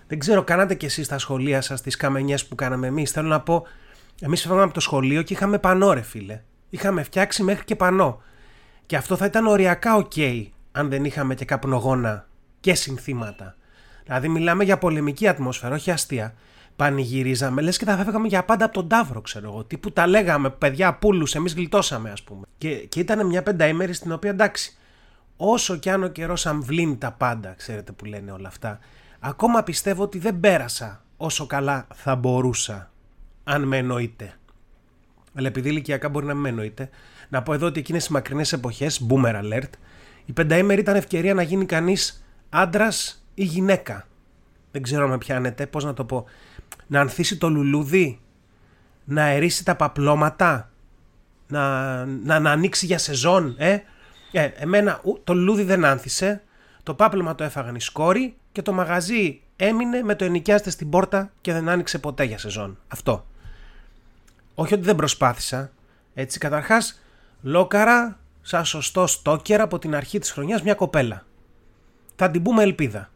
Δεν 0.06 0.18
ξέρω, 0.18 0.44
κάνατε 0.44 0.74
κι 0.74 0.84
εσείς 0.84 1.06
στα 1.06 1.18
σχολεία 1.18 1.60
σας 1.60 1.80
τις 1.80 1.96
καμενιέ 1.96 2.36
που 2.48 2.54
κάναμε 2.54 2.86
εμείς. 2.86 3.10
Θέλω 3.10 3.28
να 3.28 3.40
πω, 3.40 3.66
εμείς 4.20 4.40
φεύγαμε 4.40 4.62
από 4.62 4.74
το 4.74 4.80
σχολείο 4.80 5.22
και 5.22 5.32
είχαμε 5.32 5.58
πανό, 5.58 5.92
ρε 5.92 6.02
φίλε. 6.02 6.40
Είχαμε 6.70 7.02
φτιάξει 7.02 7.42
μέχρι 7.42 7.64
και 7.64 7.76
πανό. 7.76 8.22
Και 8.86 8.96
αυτό 8.96 9.16
θα 9.16 9.24
ήταν 9.24 9.46
οριακά 9.46 9.94
οκ, 9.94 10.12
αν 10.72 10.88
δεν 10.88 11.04
είχαμε 11.04 11.34
και 11.34 11.44
καπνογόνα 11.44 12.26
και 12.60 12.74
συνθήματα. 12.74 13.56
Δηλαδή, 14.04 14.28
μιλάμε 14.28 14.64
για 14.64 14.78
πολεμική 14.78 15.28
ατμόσφαιρα, 15.28 15.74
όχι 15.74 15.90
αστεία. 15.90 16.34
Πανηγυρίζαμε, 16.76 17.62
λες 17.62 17.78
και 17.78 17.84
θα 17.84 17.96
φεύγαμε 17.96 18.28
για 18.28 18.44
πάντα 18.44 18.64
από 18.64 18.74
τον 18.74 18.88
Ταύρο, 18.88 19.20
ξέρω 19.20 19.48
εγώ. 19.48 19.64
Τύπου 19.64 19.92
τα 19.92 20.06
λέγαμε, 20.06 20.50
παιδιά, 20.50 20.94
πούλο, 20.94 21.26
εμείς 21.34 21.54
γλιτώσαμε, 21.54 22.10
ας 22.10 22.22
πούμε. 22.22 22.46
Και, 22.58 22.74
και 22.74 23.00
ήταν 23.00 23.26
μια 23.26 23.42
πενταήμερη 23.42 23.92
στην 23.92 24.12
οποία 24.12 24.30
εντάξει, 24.30 24.76
όσο 25.36 25.76
κι 25.76 25.90
αν 25.90 26.02
ο 26.02 26.08
καιρός 26.08 26.46
αμβλύνει 26.46 26.96
τα 26.96 27.12
πάντα, 27.12 27.54
ξέρετε 27.56 27.92
που 27.92 28.04
λένε 28.04 28.32
όλα 28.32 28.48
αυτά, 28.48 28.78
ακόμα 29.26 29.62
πιστεύω 29.62 30.02
ότι 30.02 30.18
δεν 30.18 30.40
πέρασα 30.40 31.04
όσο 31.16 31.46
καλά 31.46 31.86
θα 31.94 32.16
μπορούσα, 32.16 32.90
αν 33.44 33.62
με 33.62 33.76
εννοείτε. 33.76 34.34
Αλλά 35.34 35.46
επειδή 35.46 35.68
ηλικιακά 35.68 36.08
μπορεί 36.08 36.26
να 36.26 36.34
με 36.34 36.48
εννοείτε, 36.48 36.90
να 37.28 37.42
πω 37.42 37.52
εδώ 37.52 37.66
ότι 37.66 37.80
εκείνες 37.80 38.06
οι 38.06 38.12
μακρινές 38.12 38.52
εποχές, 38.52 39.06
boomer 39.08 39.34
alert, 39.34 39.70
η 40.24 40.32
πενταήμερη 40.32 40.80
ήταν 40.80 40.96
ευκαιρία 40.96 41.34
να 41.34 41.42
γίνει 41.42 41.66
κανείς 41.66 42.24
άντρας 42.48 43.26
ή 43.34 43.44
γυναίκα. 43.44 44.06
Δεν 44.70 44.82
ξέρω 44.82 45.08
με 45.08 45.18
πιάνετε, 45.18 45.66
πώς 45.66 45.84
να 45.84 45.94
το 45.94 46.04
πω. 46.04 46.24
Να 46.86 47.00
ανθίσει 47.00 47.38
το 47.38 47.48
λουλούδι, 47.48 48.20
να 49.04 49.22
αερίσει 49.22 49.64
τα 49.64 49.76
παπλώματα, 49.76 50.70
να, 51.48 52.04
να, 52.04 52.40
να 52.40 52.50
ανοίξει 52.50 52.86
για 52.86 52.98
σεζόν, 52.98 53.54
ε. 53.58 53.78
ε 54.32 54.44
εμένα 54.56 55.00
το 55.24 55.34
λουλούδι 55.34 55.62
δεν 55.62 55.84
άνθησε, 55.84 56.42
το 56.82 56.94
πάπλωμα 56.94 57.34
το 57.34 57.44
έφαγαν 57.44 57.74
οι 57.74 57.80
σκόροι 57.80 58.36
και 58.56 58.62
το 58.62 58.72
μαγαζί 58.72 59.40
έμεινε 59.56 60.02
με 60.02 60.14
το 60.14 60.24
ενοικιάστε 60.24 60.70
στην 60.70 60.90
πόρτα 60.90 61.30
και 61.40 61.52
δεν 61.52 61.68
άνοιξε 61.68 61.98
ποτέ 61.98 62.24
για 62.24 62.38
σεζόν. 62.38 62.78
Αυτό. 62.88 63.26
Όχι 64.54 64.74
ότι 64.74 64.82
δεν 64.82 64.96
προσπάθησα. 64.96 65.70
Έτσι, 66.14 66.38
καταρχάς, 66.38 67.02
λόκαρα 67.42 68.18
σαν 68.42 68.64
σωστό 68.64 69.06
στόκερ 69.06 69.60
από 69.60 69.78
την 69.78 69.94
αρχή 69.94 70.18
της 70.18 70.30
χρονιάς 70.30 70.62
μια 70.62 70.74
κοπέλα. 70.74 71.26
Θα 72.16 72.30
την 72.30 72.42
πούμε 72.42 72.62
ελπίδα. 72.62 73.10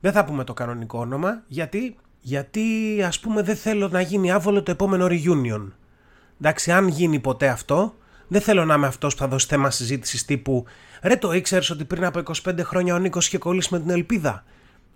Δεν 0.00 0.12
θα 0.12 0.24
πούμε 0.24 0.44
το 0.44 0.54
κανονικό 0.54 0.98
όνομα, 0.98 1.42
γιατί, 1.46 1.96
γιατί 2.20 2.62
ας 3.06 3.20
πούμε 3.20 3.42
δεν 3.42 3.56
θέλω 3.56 3.88
να 3.88 4.00
γίνει 4.00 4.30
άβολο 4.30 4.62
το 4.62 4.70
επόμενο 4.70 5.06
reunion. 5.10 5.68
Εντάξει, 6.40 6.72
αν 6.72 6.88
γίνει 6.88 7.18
ποτέ 7.18 7.48
αυτό, 7.48 7.94
Δεν 8.30 8.40
θέλω 8.40 8.64
να 8.64 8.74
είμαι 8.74 8.86
αυτός 8.86 9.14
που 9.14 9.20
θα 9.20 9.28
δώσει 9.28 9.46
θέμα 9.46 9.70
συζήτησης 9.70 10.24
τύπου 10.24 10.64
Ρε, 11.02 11.16
το 11.16 11.32
ήξερες 11.32 11.70
ότι 11.70 11.84
πριν 11.84 12.04
από 12.04 12.22
25 12.44 12.58
χρόνια 12.60 12.94
ο 12.94 12.98
Νίκος 12.98 13.26
είχε 13.26 13.38
κολλήσει 13.38 13.68
με 13.72 13.80
την 13.80 13.90
ελπίδα; 13.90 14.44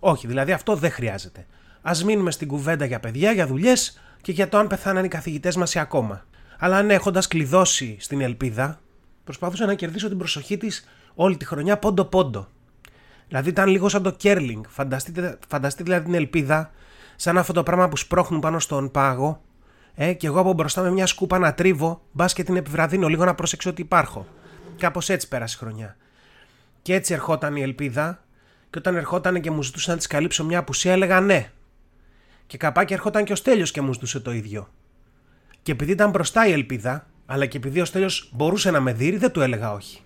Όχι, 0.05 0.27
δηλαδή 0.27 0.53
αυτό 0.53 0.75
δεν 0.75 0.91
χρειάζεται. 0.91 1.47
Α 1.83 1.93
μείνουμε 2.05 2.31
στην 2.31 2.49
κουβέντα 2.49 2.85
για 2.85 3.01
παιδιά, 3.01 3.33
για 3.33 3.47
δουλειές 3.47 4.01
και 4.23 4.33
για 4.33 4.49
το 4.49 4.59
αν 4.59 4.67
πεθάναν 4.67 5.05
οι 5.05 5.09
καθηγητές 5.09 5.57
μας 5.57 5.75
ή 5.75 5.79
ακόμα. 5.79 6.25
Αλλά 6.59 6.83
ναι, 6.83 6.95
έχοντας 6.95 7.29
κλειδώσει 7.29 7.97
στην 8.01 8.21
ελπίδα, 8.21 8.81
προσπαθούσα 9.25 9.67
να 9.67 9.75
κερδίσω 9.75 10.09
την 10.09 10.19
προσοχή 10.19 10.57
της 10.57 10.89
όλη 11.15 11.37
τη 11.37 11.45
χρονιά 11.45 11.79
πόντο-πόντο. 11.79 12.49
Δηλαδή 13.29 13.49
ήταν 13.49 13.69
λίγο 13.69 13.89
σαν 13.89 14.03
το 14.03 14.11
κέρλινγκ. 14.11 14.65
Φανταστείτε, 14.69 15.39
φανταστείτε 15.49 15.85
δηλαδή 15.85 16.05
την 16.05 16.15
ελπίδα, 16.15 16.71
σαν 17.17 17.39
αυτό 17.39 17.53
το 17.53 17.63
πράγμα 17.63 17.89
που 17.89 17.97
σπρώχνουν 17.97 18.41
πάνω 18.41 18.59
στον 18.59 18.91
πάγο, 18.91 19.41
ε, 19.95 20.13
και 20.13 20.27
εγώ 20.27 20.41
από 20.41 20.53
μπροστά 20.53 20.83
με 20.83 20.91
μια 20.91 21.07
σκούπα 21.07 21.39
να 21.39 21.55
τρίβω, 21.55 22.03
μπας 22.13 22.33
και 22.33 22.43
την 22.43 22.57
επιβραδύνω 22.57 23.09
λίγο 23.09 23.25
να 23.25 23.35
προσέξω 23.35 23.71
ότι 23.71 23.83
υπάρχω. 23.83 24.27
Κάπως 24.79 25.09
έτσι 25.09 25.29
πέρασε 25.29 25.57
η 25.61 25.65
χρονιά. 25.65 25.97
Και 26.83 26.95
έτσι 26.95 27.13
ερχόταν 27.15 27.57
η 27.57 27.63
ελπίδα, 27.63 28.25
και 28.73 28.79
όταν 28.79 28.97
ερχόταν 28.97 29.41
και 29.41 29.51
μου 29.51 29.63
ζητούσαν 29.63 29.93
να 29.93 29.99
της 29.99 30.07
καλύψω 30.07 30.45
μια 30.45 30.59
απουσία, 30.59 30.93
έλεγα 30.93 31.21
ναι. 31.21 31.51
Και 32.47 32.57
καπάκι 32.57 32.93
ερχόταν 32.93 33.25
και 33.25 33.33
ο 33.33 33.37
Στέλιος 33.37 33.71
και 33.71 33.81
μου 33.81 33.93
ζητούσε 33.93 34.21
το 34.21 34.33
ίδιο. 34.33 34.69
Και 35.63 35.73
επειδή 35.73 35.93
ήταν 35.93 36.11
μπροστά 36.11 36.47
η 36.47 36.53
ελπίδα, 36.53 37.07
αλλά 37.27 37.47
και 37.47 37.57
επειδή 37.57 37.81
ο 37.81 37.85
Στέλιος 37.85 38.31
μπορούσε 38.33 38.71
να 38.71 38.81
με 38.81 38.93
δει, 38.93 39.17
δεν 39.17 39.31
του 39.31 39.41
έλεγα 39.41 39.73
όχι. 39.73 40.01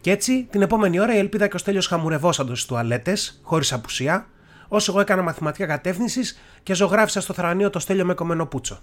Και 0.00 0.10
έτσι 0.10 0.46
την 0.50 0.62
επόμενη 0.62 1.00
ώρα 1.00 1.14
η 1.14 1.18
ελπίδα 1.18 1.48
και 1.48 1.56
ο 1.56 1.58
Στέλιος 1.58 1.86
χαμουρευόσαν 1.86 2.46
στις 2.46 2.64
τουαλέτες, 2.64 3.40
χωρίς 3.42 3.72
απουσία, 3.72 4.26
όσο 4.68 4.92
εγώ 4.92 5.00
έκανα 5.00 5.22
μαθηματικά 5.22 5.66
κατεύθυνσης 5.66 6.38
και 6.62 6.74
ζωγράφισα 6.74 7.20
στο 7.20 7.32
θρανίο 7.32 7.70
το 7.70 7.78
Στέλιο 7.78 8.04
με 8.04 8.14
κομμένο 8.14 8.46
πούτσο. 8.46 8.80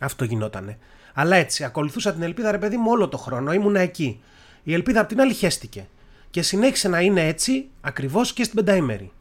Αυτό 0.00 0.24
γινότανε. 0.24 0.78
Αλλά 1.14 1.36
έτσι, 1.36 1.64
ακολουθούσα 1.64 2.12
την 2.12 2.22
ελπίδα, 2.22 2.50
ρε 2.50 2.58
παιδί 2.58 2.76
μου, 2.76 2.90
όλο 2.90 3.08
το 3.08 3.16
χρόνο, 3.16 3.52
ήμουνα 3.52 3.80
εκεί. 3.80 4.22
Η 4.62 4.74
ελπίδα 4.74 5.00
απ' 5.00 5.08
την 5.08 5.20
άλλη 5.20 5.34
χέστηκε. 5.34 5.88
Και 6.36 6.42
συνέχισε 6.42 6.88
να 6.88 7.00
είναι 7.00 7.26
έτσι 7.26 7.68
ακριβώς 7.80 8.32
και 8.32 8.44
στην 8.44 8.56
πενταήμερη. 8.56 9.12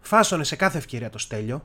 Φάσωνε 0.00 0.44
σε 0.44 0.56
κάθε 0.56 0.78
ευκαιρία 0.78 1.10
το 1.10 1.18
Στέλιο, 1.18 1.64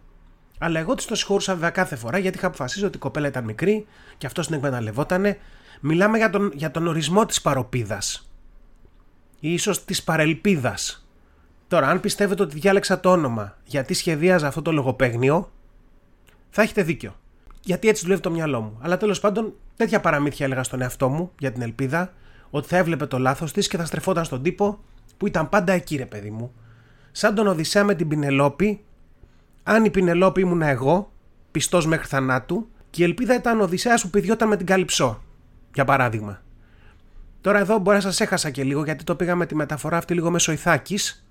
αλλά 0.58 0.80
εγώ 0.80 0.96
της 0.96 1.06
το 1.06 1.16
συγχωρούσα 1.16 1.54
βέβαια 1.54 1.70
κάθε 1.70 1.96
φορά 1.96 2.18
γιατί 2.18 2.38
είχα 2.38 2.48
αποφασίσει 2.48 2.86
ότι 2.86 2.98
η 2.98 3.00
κοπέλα 3.00 3.28
ήταν 3.28 3.44
μικρή 3.44 3.88
και 4.18 4.26
αυτό 4.26 4.42
την 4.42 4.54
εκμεταλλευότανε. 4.54 5.38
Μιλάμε 5.82 6.18
για 6.18 6.30
τον, 6.30 6.52
για 6.54 6.72
τον 6.72 6.88
ορισμό 6.88 7.26
της 7.26 7.42
παροπίδας. 7.42 8.30
ή 9.40 9.54
ίσως 9.54 9.86
της 9.86 10.04
παρελπίδας. 10.04 11.08
Τώρα, 11.68 11.88
αν 11.88 12.00
πιστεύετε 12.00 12.44
ότι 12.44 12.60
διάλεξα 12.60 13.00
το 13.00 13.12
όνομα 13.12 13.58
γιατί 13.64 13.94
σχεδίαζα 13.94 14.48
αυτό 14.48 14.62
το 14.62 14.72
λογοπαίγνιο, 14.72 15.52
θα 16.50 16.62
έχετε 16.62 16.84
δίκιο 16.84 17.16
γιατί 17.64 17.88
έτσι 17.88 18.04
δουλεύει 18.04 18.22
το 18.22 18.32
μυαλό 18.32 18.62
μου. 18.62 18.78
Αλλά 18.82 18.98
τέλος 18.98 19.20
πάντων, 19.20 19.54
τέτοια 19.76 20.00
παραμύθια 20.00 20.46
έλεγα 20.46 20.64
στον 20.64 20.82
εαυτό 20.82 21.10
μου 21.10 21.32
για 21.40 21.52
την 21.52 21.62
ελπίδα 21.62 22.14
ότι 22.50 22.68
θα 22.68 22.78
έβλεπε 22.78 23.06
το 23.06 23.20
λάθος 23.20 23.54
της 23.54 23.68
και 23.68 23.78
θα 23.78 23.86
στρεφόταν 23.86 24.26
στον 24.26 24.42
τύπο 24.42 24.80
που 25.20 25.28
ήταν 25.28 25.50
πάντα 25.50 25.74
εκεί, 25.74 25.96
ρε 25.96 26.06
παιδί 26.06 26.30
μου. 26.30 26.54
Σαν 27.12 27.36
τον 27.36 27.48
Οδυσσέα 27.48 27.84
με 27.84 27.96
την 27.96 28.08
Πινελόπη, 28.08 28.84
αν 29.64 29.86
η 29.86 29.90
Πινελόπη 29.90 30.42
ήμουν 30.42 30.62
εγώ, 30.62 31.12
πιστός 31.52 31.86
μέχρι 31.86 32.08
θανάτου, 32.08 32.70
και 32.90 33.02
η 33.02 33.06
ελπίδα 33.06 33.36
ήταν 33.36 33.60
ο 33.60 33.64
Οδυσσέας 33.64 34.02
που 34.02 34.10
πηδιόταν 34.10 34.48
με 34.48 34.58
την 34.58 34.66
Καλυψό, 34.66 35.24
για 35.74 35.86
παράδειγμα. 35.86 36.42
Τώρα 37.42 37.60
εδώ 37.60 37.78
μπορεί 37.78 37.96
να 37.96 38.04
σας 38.04 38.20
έχασα 38.20 38.50
και 38.50 38.64
λίγο 38.64 38.84
γιατί 38.84 39.04
το 39.04 39.16
πήγα 39.16 39.36
με 39.36 39.46
τη 39.46 39.56
μεταφορά 39.56 39.98
αυτή 39.98 40.14
λίγο 40.14 40.32
μέσω 40.32 40.52
Ιθάκης, 40.52 41.26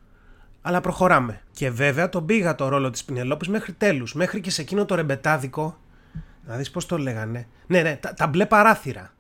αλλά 0.63 0.81
προχωράμε. 0.81 1.41
Και 1.53 1.71
βέβαια 1.71 2.09
τον 2.09 2.27
πήγα 2.27 2.55
το 2.55 2.69
ρόλο 2.69 2.91
της 2.91 3.05
Πινελόπης 3.05 3.49
μέχρι 3.49 3.73
τέλους, 3.73 4.15
μέχρι 4.15 4.41
και 4.41 4.51
σε 4.51 4.61
εκείνο 4.63 4.85
το 4.85 4.95
ρεμπετάδικο 4.95 5.79
να 6.47 6.57
δεις 6.57 6.71
πώς 6.71 6.87
το 6.87 6.99
λέγανε. 6.99 7.47
Ναι, 7.67 7.83
ναι, 7.83 7.97
τα, 7.97 8.15
τα 8.15 8.27
μπλε 8.27 8.47
παράθυρα. 8.47 9.13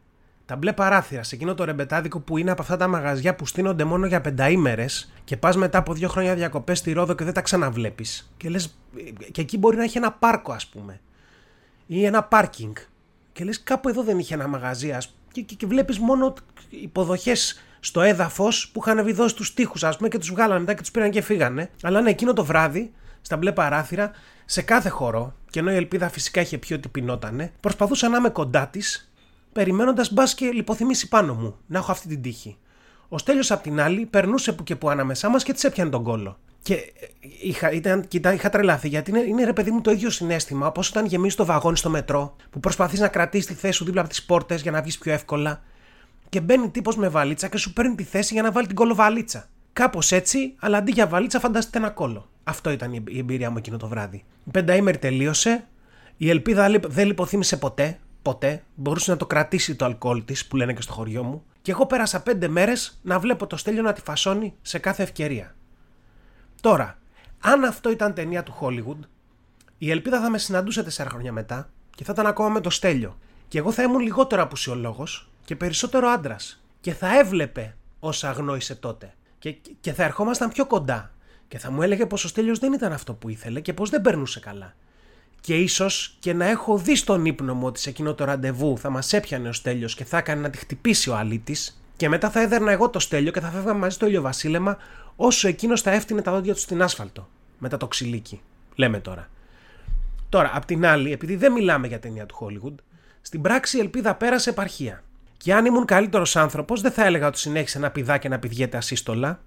Τα 0.48 0.56
μπλε 0.56 0.72
παράθυρα 0.72 1.22
σε 1.22 1.34
εκείνο 1.34 1.54
το 1.54 1.64
ρεμπετάδικο 1.64 2.20
που 2.20 2.38
είναι 2.38 2.50
από 2.50 2.62
αυτά 2.62 2.76
τα 2.76 2.88
μαγαζιά 2.88 3.34
που 3.34 3.46
στείνονται 3.46 3.84
μόνο 3.84 4.06
για 4.06 4.20
πενταήμερες 4.20 5.12
και 5.24 5.36
πας 5.36 5.56
μετά 5.56 5.78
από 5.78 5.92
δύο 5.92 6.08
χρόνια 6.08 6.34
διακοπές 6.34 6.78
στη 6.78 6.92
Ρόδο 6.92 7.14
και 7.14 7.24
δεν 7.24 7.32
τα 7.32 7.40
ξαναβλέπεις. 7.40 8.32
Και 8.36 8.48
λες, 8.48 8.78
και 9.32 9.40
εκεί 9.40 9.58
μπορεί 9.58 9.76
να 9.76 9.82
έχει 9.82 9.98
ένα 9.98 10.12
πάρκο, 10.12 10.52
ας 10.52 10.66
πούμε. 10.66 11.00
Ή 11.86 12.04
ένα 12.04 12.22
πάρκινγκ. 12.22 12.74
Και 13.32 13.44
λες, 13.44 13.62
κάπου 13.62 13.88
εδώ 13.88 14.02
δεν 14.02 14.18
είχε 14.18 14.34
ένα 14.34 14.48
μαγαζί, 14.48 14.92
ας 14.92 15.14
και, 15.32 15.40
και, 15.40 15.54
και 15.54 15.66
βλέπεις 15.66 15.98
μόνο 15.98 16.34
υποδοχές 16.68 17.62
στο 17.80 18.00
έδαφος 18.00 18.68
που 18.72 18.80
είχαν 18.86 19.04
βιδώσει 19.04 19.34
τους 19.34 19.54
τοίχου, 19.54 19.86
ας 19.86 19.96
πούμε, 19.96 20.08
και 20.08 20.18
τους 20.18 20.30
βγάλανε 20.30 20.60
μετά 20.60 20.74
και 20.74 20.80
τους 20.80 20.90
πήραν 20.90 21.10
και 21.10 21.20
φύγανε. 21.20 21.70
Αλλά 21.82 22.00
ναι, 22.00 22.10
εκείνο 22.10 22.32
το 22.32 22.44
βράδυ, 22.44 22.92
στα 23.20 23.36
μπλε 23.36 23.52
παράθυρα, 23.52 24.10
σε 24.44 24.62
κάθε 24.62 24.88
χώρο, 24.88 25.34
και 25.50 25.58
ενώ 25.58 25.70
η 25.70 25.76
ελπίδα 25.76 26.08
φυσικά 26.08 26.40
είχε 26.40 26.58
πει 26.58 26.72
ότι 26.72 26.88
πεινότανε, 26.88 27.52
προσπαθούσα 27.60 28.08
να 28.08 28.16
είμαι 28.16 28.28
κοντά 28.28 28.66
της, 28.66 29.07
περιμένοντας 29.58 30.12
μπας 30.12 30.34
και 30.34 30.50
λιποθυμήσει 30.50 31.08
πάνω 31.08 31.34
μου, 31.34 31.56
να 31.66 31.78
έχω 31.78 31.92
αυτή 31.92 32.08
την 32.08 32.22
τύχη. 32.22 32.56
Ο 33.08 33.18
Στέλιος 33.18 33.50
απ' 33.50 33.62
την 33.62 33.80
άλλη 33.80 34.06
περνούσε 34.06 34.52
που 34.52 34.62
και 34.62 34.76
που 34.76 34.90
ανάμεσά 34.90 35.28
μας 35.28 35.42
και 35.42 35.52
της 35.52 35.64
έπιανε 35.64 35.90
τον 35.90 36.02
κόλο. 36.02 36.38
Και 36.62 36.74
ε, 36.74 37.06
είχα, 37.40 37.70
ήταν, 37.70 38.06
ήταν, 38.12 38.34
είχα 38.34 38.48
τρελαθεί 38.48 38.88
γιατί 38.88 39.10
είναι, 39.10 39.20
είναι 39.20 39.44
ρε 39.44 39.52
παιδί 39.52 39.70
μου 39.70 39.80
το 39.80 39.90
ίδιο 39.90 40.10
συνέστημα 40.10 40.66
όπως 40.66 40.88
όταν 40.88 41.06
γεμίζεις 41.06 41.34
το 41.34 41.44
βαγόνι 41.44 41.76
στο 41.76 41.90
μετρό, 41.90 42.36
που 42.50 42.60
προσπαθείς 42.60 43.00
να 43.00 43.08
κρατήσεις 43.08 43.46
τη 43.46 43.54
θέση 43.54 43.72
σου 43.72 43.84
δίπλα 43.84 44.00
από 44.00 44.10
τις 44.10 44.24
πόρτες 44.24 44.62
για 44.62 44.70
να 44.70 44.82
βγεις 44.82 44.98
πιο 44.98 45.12
εύκολα, 45.12 45.62
και 46.28 46.40
μπαίνει 46.40 46.70
τύπος 46.70 46.96
με 46.96 47.08
βαλίτσα 47.08 47.48
και 47.48 47.56
σου 47.56 47.72
παίρνει 47.72 47.94
τη 47.94 48.02
θέση 48.02 48.34
για 48.34 48.42
να 48.42 48.52
βάλει 48.52 48.66
την 48.66 48.76
κολοβαλίτσα. 48.76 49.48
Κάπως 49.72 50.12
έτσι, 50.12 50.54
αλλά 50.58 50.78
αντί 50.78 50.90
για 50.90 51.06
βαλίτσα, 51.06 51.40
φανταστείτε 51.40 51.78
ένα 51.78 51.90
κόλο. 51.90 52.28
Αυτό 52.44 52.70
ήταν 52.70 52.92
η 52.92 53.18
εμπειρία 53.18 53.50
μου 53.50 53.58
εκείνο 53.58 53.76
το 53.76 53.88
βράδυ. 53.88 54.24
Η 54.44 54.50
πενταήμερη 54.50 54.98
τελείωσε. 54.98 55.66
Η 56.16 56.30
ελπίδα 56.30 56.70
δεν 56.86 57.06
λιποθύμησε 57.06 57.56
ποτέ. 57.56 57.98
Ποτέ. 58.28 58.64
Μπορούσε 58.74 59.10
να 59.10 59.16
το 59.16 59.26
κρατήσει 59.26 59.74
το 59.74 59.84
αλκοόλ 59.84 60.24
της, 60.24 60.46
που 60.46 60.56
λένε 60.56 60.72
και 60.72 60.82
στο 60.82 60.92
χωριό 60.92 61.22
μου. 61.22 61.44
Και 61.62 61.70
εγώ 61.70 61.86
πέρασα 61.86 62.22
πέντε 62.22 62.48
μέρες 62.48 62.98
να 63.02 63.18
βλέπω 63.18 63.46
το 63.46 63.56
στέλιο 63.56 63.82
να 63.82 63.92
τη 63.92 64.00
φασώνει 64.00 64.54
σε 64.62 64.78
κάθε 64.78 65.02
ευκαιρία. 65.02 65.54
Τώρα, 66.60 66.98
αν 67.40 67.64
αυτό 67.64 67.90
ήταν 67.90 68.14
ταινία 68.14 68.42
του 68.42 68.54
Hollywood, 68.60 69.06
η 69.78 69.90
ελπίδα 69.90 70.20
θα 70.20 70.30
με 70.30 70.38
συναντούσε 70.38 70.82
τέσσερα 70.82 71.10
χρόνια 71.10 71.32
μετά 71.32 71.70
και 71.94 72.04
θα 72.04 72.12
ήταν 72.12 72.26
ακόμα 72.26 72.48
με 72.48 72.60
το 72.60 72.70
στέλιο. 72.70 73.18
Και 73.48 73.58
εγώ 73.58 73.72
θα 73.72 73.82
ήμουν 73.82 74.00
λιγότερο 74.00 74.42
απουσιολόγος 74.42 75.28
και 75.44 75.56
περισσότερο 75.56 76.08
άντρας. 76.08 76.62
Και 76.80 76.92
θα 76.92 77.18
έβλεπε 77.18 77.76
όσα 78.00 78.28
αγνόησε 78.28 78.74
τότε. 78.74 79.14
Και, 79.38 79.56
και 79.80 79.92
θα 79.92 80.04
ερχόμασταν 80.04 80.48
πιο 80.48 80.66
κοντά 80.66 81.12
και 81.48 81.58
θα 81.58 81.70
μου 81.70 81.82
έλεγε 81.82 82.06
πως 82.06 82.24
ο 82.24 82.28
Στέλιος 82.28 82.58
δεν 82.58 82.72
ήταν 82.72 82.92
αυτό 82.92 83.14
που 83.14 83.28
ήθελε 83.28 83.60
και 83.60 83.72
πως 83.72 83.90
δεν 83.90 84.00
περνούσε 84.00 84.40
καλά. 84.40 84.74
Και 85.40 85.56
ίσως 85.56 86.16
και 86.18 86.32
να 86.32 86.44
έχω 86.44 86.78
δει 86.78 86.96
στον 86.96 87.24
ύπνο 87.24 87.54
μου 87.54 87.66
ότι 87.66 87.80
σε 87.80 87.88
εκείνο 87.88 88.14
το 88.14 88.24
ραντεβού 88.24 88.78
θα 88.78 88.90
μας 88.90 89.12
έπιανε 89.12 89.48
ο 89.48 89.52
Στέλιος 89.52 89.94
και 89.94 90.04
θα 90.04 90.16
έκανε 90.18 90.40
να 90.40 90.50
τη 90.50 90.58
χτυπήσει 90.58 91.10
ο 91.10 91.16
αλήτης 91.16 91.82
και 91.96 92.08
μετά 92.08 92.30
θα 92.30 92.40
έδερνα 92.40 92.72
εγώ 92.72 92.88
το 92.88 92.98
Στέλιο 92.98 93.32
και 93.32 93.40
θα 93.40 93.48
φεύγαμε 93.48 93.78
μαζί 93.78 93.94
στο 93.94 94.06
ηλιοβασίλεμα 94.06 94.76
όσο 95.16 95.48
εκείνος 95.48 95.82
θα 95.82 95.90
έφτιανε 95.90 96.22
τα 96.22 96.32
δόντια 96.32 96.54
του 96.54 96.60
στην 96.60 96.82
άσφαλτο. 96.82 97.28
Μετά 97.58 97.76
το 97.76 97.86
ξυλίκι. 97.88 98.40
Λέμε 98.74 99.00
τώρα. 99.00 99.28
Τώρα, 100.28 100.50
απ' 100.54 100.64
την 100.64 100.86
άλλη, 100.86 101.12
επειδή 101.12 101.36
δεν 101.36 101.52
μιλάμε 101.52 101.86
για 101.86 101.98
ταινία 101.98 102.26
του 102.26 102.36
Hollywood, 102.40 102.74
στην 103.20 103.40
πράξη 103.40 103.76
η 103.76 103.80
ελπίδα 103.80 104.14
πέρασε 104.14 104.50
επαρχία. 104.50 105.02
Και 105.36 105.54
αν 105.54 105.64
ήμουν 105.64 105.84
καλύτερος 105.84 106.36
άνθρωπος, 106.36 106.80
δεν 106.80 106.92
θα 106.92 107.04
έλεγα 107.04 107.26
ότι 107.26 107.38
συνέχισε 107.38 107.78
να 107.78 107.90
πηδά 107.90 108.18
και 108.18 108.28
να 108.28 108.38
πηδιέται 108.38 108.76
ασύστολα, 108.76 109.40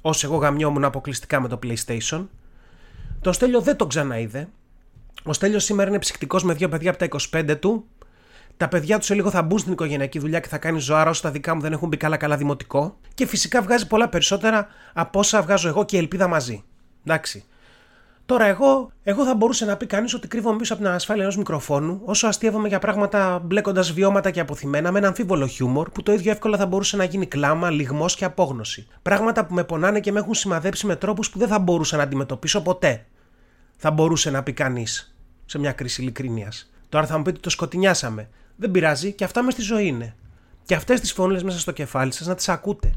όσο 0.00 0.26
εγώ 0.26 0.36
γαμιόμουν 0.36 0.84
αποκλειστικά 0.84 1.40
με 1.40 1.48
το 1.48 1.58
PlayStation. 1.62 2.26
Το 3.20 3.32
Στέλιο 3.32 3.60
δεν 3.60 3.76
τον 3.76 3.88
ξαναείδε. 3.88 4.48
Ο 5.24 5.32
Στέλιος 5.32 5.64
σήμερα 5.64 5.88
είναι 5.88 5.98
ψυχτικό 5.98 6.38
με 6.42 6.54
δύο 6.54 6.68
παιδιά 6.68 6.90
από 6.90 6.98
τα 6.98 7.08
25 7.32 7.56
του. 7.60 7.84
Τα 8.56 8.68
παιδιά 8.68 8.98
τους 8.98 9.06
σε 9.06 9.14
λίγο 9.14 9.30
θα 9.30 9.42
μπουν 9.42 9.58
στην 9.58 9.72
οικογενειακή 9.72 10.18
δουλειά 10.18 10.40
και 10.40 10.48
θα 10.48 10.58
κάνει 10.58 10.78
ζωάρα 10.78 11.10
όσο 11.10 11.22
τα 11.22 11.30
δικά 11.30 11.54
μου 11.54 11.60
δεν 11.60 11.72
έχουν 11.72 11.88
μπει 11.88 11.96
καλά 11.96 12.16
καλά 12.16 12.36
δημοτικό. 12.36 12.98
Και 13.14 13.26
φυσικά 13.26 13.62
βγάζει 13.62 13.86
πολλά 13.86 14.08
περισσότερα 14.08 14.66
από 14.92 15.18
όσα 15.18 15.42
βγάζω 15.42 15.68
εγώ 15.68 15.84
και 15.84 15.96
η 15.96 15.98
ελπίδα 15.98 16.28
μαζί. 16.28 16.64
Εντάξει. 17.04 17.44
Τώρα, 18.26 18.44
εγώ, 18.44 18.92
εγώ 19.02 19.24
θα 19.24 19.34
μπορούσε 19.34 19.64
να 19.64 19.76
πει 19.76 19.86
κανείς 19.86 20.14
ότι 20.14 20.28
κρύβομαι 20.28 20.58
πίσω 20.58 20.72
από 20.72 20.82
την 20.82 20.92
ασφάλεια 20.92 21.22
ενός 21.22 21.36
μικροφόνου, 21.36 22.00
όσο 22.04 22.26
αστείευομαι 22.26 22.68
για 22.68 22.78
πράγματα 22.78 23.40
μπλέκοντας 23.44 23.92
βιώματα 23.92 24.30
και 24.30 24.40
αποθυμένα 24.40 24.92
με 24.92 24.98
ένα 24.98 25.08
αμφίβολο 25.08 25.46
χιούμορ 25.46 25.90
που 25.90 26.02
το 26.02 26.12
ίδιο 26.12 26.30
εύκολα 26.30 26.56
θα 26.56 26.66
μπορούσε 26.66 26.96
να 26.96 27.04
γίνει 27.04 27.26
κλάμα, 27.26 27.70
λιγμός 27.70 28.14
και 28.14 28.24
απόγνωση. 28.24 28.86
Πράγματα 29.02 29.44
που 29.44 29.54
με 29.54 29.64
πονάνε 29.64 30.00
και 30.00 30.12
με 30.12 30.18
έχουν 30.18 30.34
σημαδέψει 30.34 30.86
με 30.86 30.96
τρόπους 30.96 31.30
που 31.30 31.38
δεν 31.38 31.48
θα 31.48 31.58
μπορούσα 31.58 31.96
να 31.96 32.02
αντιμετωπίσω 32.02 32.62
ποτέ. 32.62 33.06
Θα 33.82 33.90
μπορούσε 33.90 34.30
να 34.30 34.42
πει 34.42 34.52
κανείς 34.52 35.14
σε 35.44 35.58
μια 35.58 35.72
κρίση 35.72 36.02
ειλικρίνειας. 36.02 36.70
Τώρα 36.88 37.06
θα 37.06 37.16
μου 37.16 37.22
πείτε 37.22 37.38
το 37.38 37.50
σκοτεινιάσαμε. 37.50 38.28
Δεν 38.56 38.70
πειράζει 38.70 39.12
και 39.12 39.24
αυτά 39.24 39.42
μες 39.42 39.52
στη 39.52 39.62
ζωή 39.62 39.86
είναι. 39.86 40.16
Και 40.64 40.74
αυτές 40.74 41.00
τις 41.00 41.12
φωνές 41.12 41.42
μέσα 41.42 41.58
στο 41.58 41.72
κεφάλι 41.72 42.12
σας 42.12 42.26
να 42.26 42.34
τις 42.34 42.48
ακούτε 42.48 42.92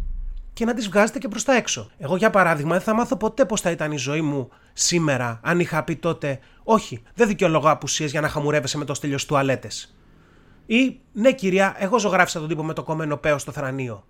και 0.53 0.65
να 0.65 0.73
τις 0.73 0.87
βγάζετε 0.87 1.19
και 1.19 1.27
προς 1.27 1.43
τα 1.43 1.55
έξω. 1.55 1.89
Εγώ, 1.97 2.15
για 2.15 2.29
παράδειγμα, 2.29 2.71
δεν 2.71 2.81
θα 2.81 2.93
μάθω 2.93 3.15
ποτέ 3.15 3.45
πώς 3.45 3.61
θα 3.61 3.71
ήταν 3.71 3.91
η 3.91 3.97
ζωή 3.97 4.21
μου 4.21 4.49
σήμερα 4.73 5.39
αν 5.43 5.59
είχα 5.59 5.83
πει 5.83 5.95
τότε 5.95 6.39
Όχι, 6.63 7.03
δεν 7.15 7.27
δικαιολογώ 7.27 7.69
απουσίες 7.69 8.11
για 8.11 8.21
να 8.21 8.29
χαμουρεύεσαι 8.29 8.77
με 8.77 8.85
το 8.85 8.93
στέλιο 8.93 9.17
τουαλέτες. 9.27 9.95
Ή 10.65 10.99
Ναι, 11.11 11.33
κυρία, 11.33 11.75
εγώ 11.77 11.99
ζωγράφησα 11.99 12.39
τον 12.39 12.47
τύπο 12.47 12.63
με 12.63 12.73
το 12.73 12.83
κομμένο 12.83 13.17
παίο 13.17 13.37
στο 13.37 13.51
θρανίο. 13.51 14.05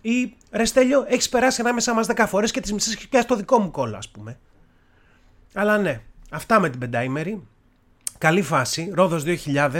Ή 0.00 0.34
Ρε 0.50 0.64
Στέλιο, 0.64 1.04
έχεις 1.08 1.28
περάσει 1.28 1.60
ανάμεσα 1.60 1.94
μας 1.94 2.06
10 2.06 2.24
φορές 2.28 2.50
και 2.50 2.60
τις 2.60 2.72
μισές 2.72 2.94
έχει 2.94 3.08
πιάσει 3.08 3.26
το 3.26 3.36
δικό 3.36 3.58
μου 3.58 3.70
κόλλο, 3.70 3.96
ας 3.96 4.08
πούμε. 4.08 4.38
Αλλά 5.54 5.78
ναι, 5.78 6.00
αυτά 6.30 6.60
με 6.60 6.70
την 6.70 6.80
πεντάημερη. 6.80 7.42
Καλή 8.18 8.42
φάση, 8.42 8.90
Ρόδος 8.94 9.24
2000. 9.26 9.70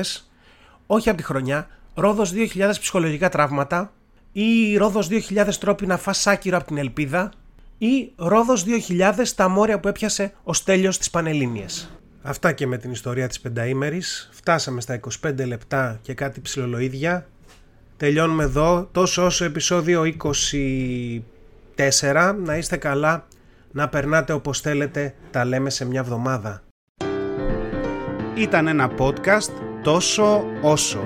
Όχι 0.87 1.09
από 1.09 1.19
τη 1.19 1.25
χρονιά, 1.25 1.69
Ρόδος 1.95 2.33
2000 2.33 2.81
ψυχολογικά 2.81 3.29
τραύματα 3.29 3.93
ή 4.33 4.77
Ρόδος 4.77 5.09
2000 5.11 5.55
τρόποι 5.61 5.87
να 5.87 5.97
φας 5.97 6.19
σάκυρο 6.19 6.57
από 6.57 6.67
την 6.67 6.79
ελπίδα 6.79 7.33
ή 7.79 8.13
Ρόδος 8.17 8.65
2000 8.65 9.35
τα 9.37 9.49
μόρια 9.49 9.81
που 9.81 9.89
έπιασε 9.89 10.33
ο 10.43 10.53
Στέλιος 10.53 10.99
της 10.99 11.11
Πανελλήνιες. 11.11 11.91
Αυτά 12.23 12.53
και 12.53 12.67
με 12.67 12.79
την 12.79 12.91
ιστορία 12.91 13.29
της 13.29 13.41
πενταήμερης. 13.41 14.31
Φτάσαμε 14.33 14.81
στα 14.81 14.95
25 14.95 15.47
λεπτά 15.47 15.99
και 16.03 16.15
κάτι 16.15 16.41
ψηλολοίδια. 16.41 17.27
Τελειώνουμε 17.97 18.45
εδώ 18.45 18.89
τόσο 18.93 19.25
όσο 19.25 19.45
επεισόδιο 19.45 20.03
24. 20.03 21.21
Να 22.45 22.57
είστε 22.57 22.77
καλά, 22.77 23.27
να 23.73 23.89
περνάτε 23.89 24.33
όπως 24.33 24.61
θέλετε. 24.61 25.15
Τα 25.31 25.45
λέμε 25.45 25.71
σε 25.71 25.85
μια 25.85 26.01
εβδομάδα. 26.01 26.63
Ήταν 28.35 28.67
ένα 28.67 28.91
podcast 28.99 29.51
τόσο 29.83 30.45
όσο. 30.61 31.01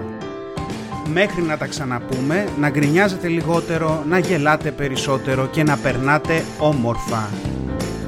Μέχρι 1.12 1.42
να 1.42 1.56
τα 1.56 1.66
ξαναπούμε, 1.66 2.48
να 2.58 2.70
γκρινιάζετε 2.70 3.28
λιγότερο, 3.28 4.04
να 4.08 4.18
γελάτε 4.18 4.70
περισσότερο 4.70 5.46
και 5.46 5.62
να 5.62 5.76
περνάτε 5.76 6.44
όμορφα. 6.58 7.28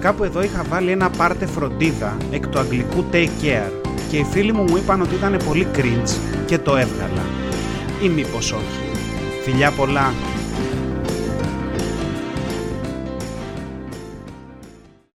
Κάπου 0.00 0.24
εδώ 0.24 0.42
είχα 0.42 0.62
βάλει 0.62 0.90
ένα 0.90 1.10
πάρτε 1.10 1.46
φροντίδα 1.46 2.16
εκ 2.30 2.46
του 2.46 2.58
αγγλικού 2.58 3.04
take 3.12 3.44
care 3.44 3.72
και 4.10 4.16
οι 4.16 4.24
φίλοι 4.24 4.52
μου 4.52 4.62
μου 4.62 4.76
είπαν 4.76 5.00
ότι 5.00 5.14
ήταν 5.14 5.40
πολύ 5.46 5.66
cringe 5.74 6.42
και 6.46 6.58
το 6.58 6.76
έβγαλα. 6.76 7.22
Ή 8.02 8.08
μήπως 8.08 8.52
όχι. 8.52 8.90
Φιλιά 9.42 9.70
πολλά. 9.70 10.12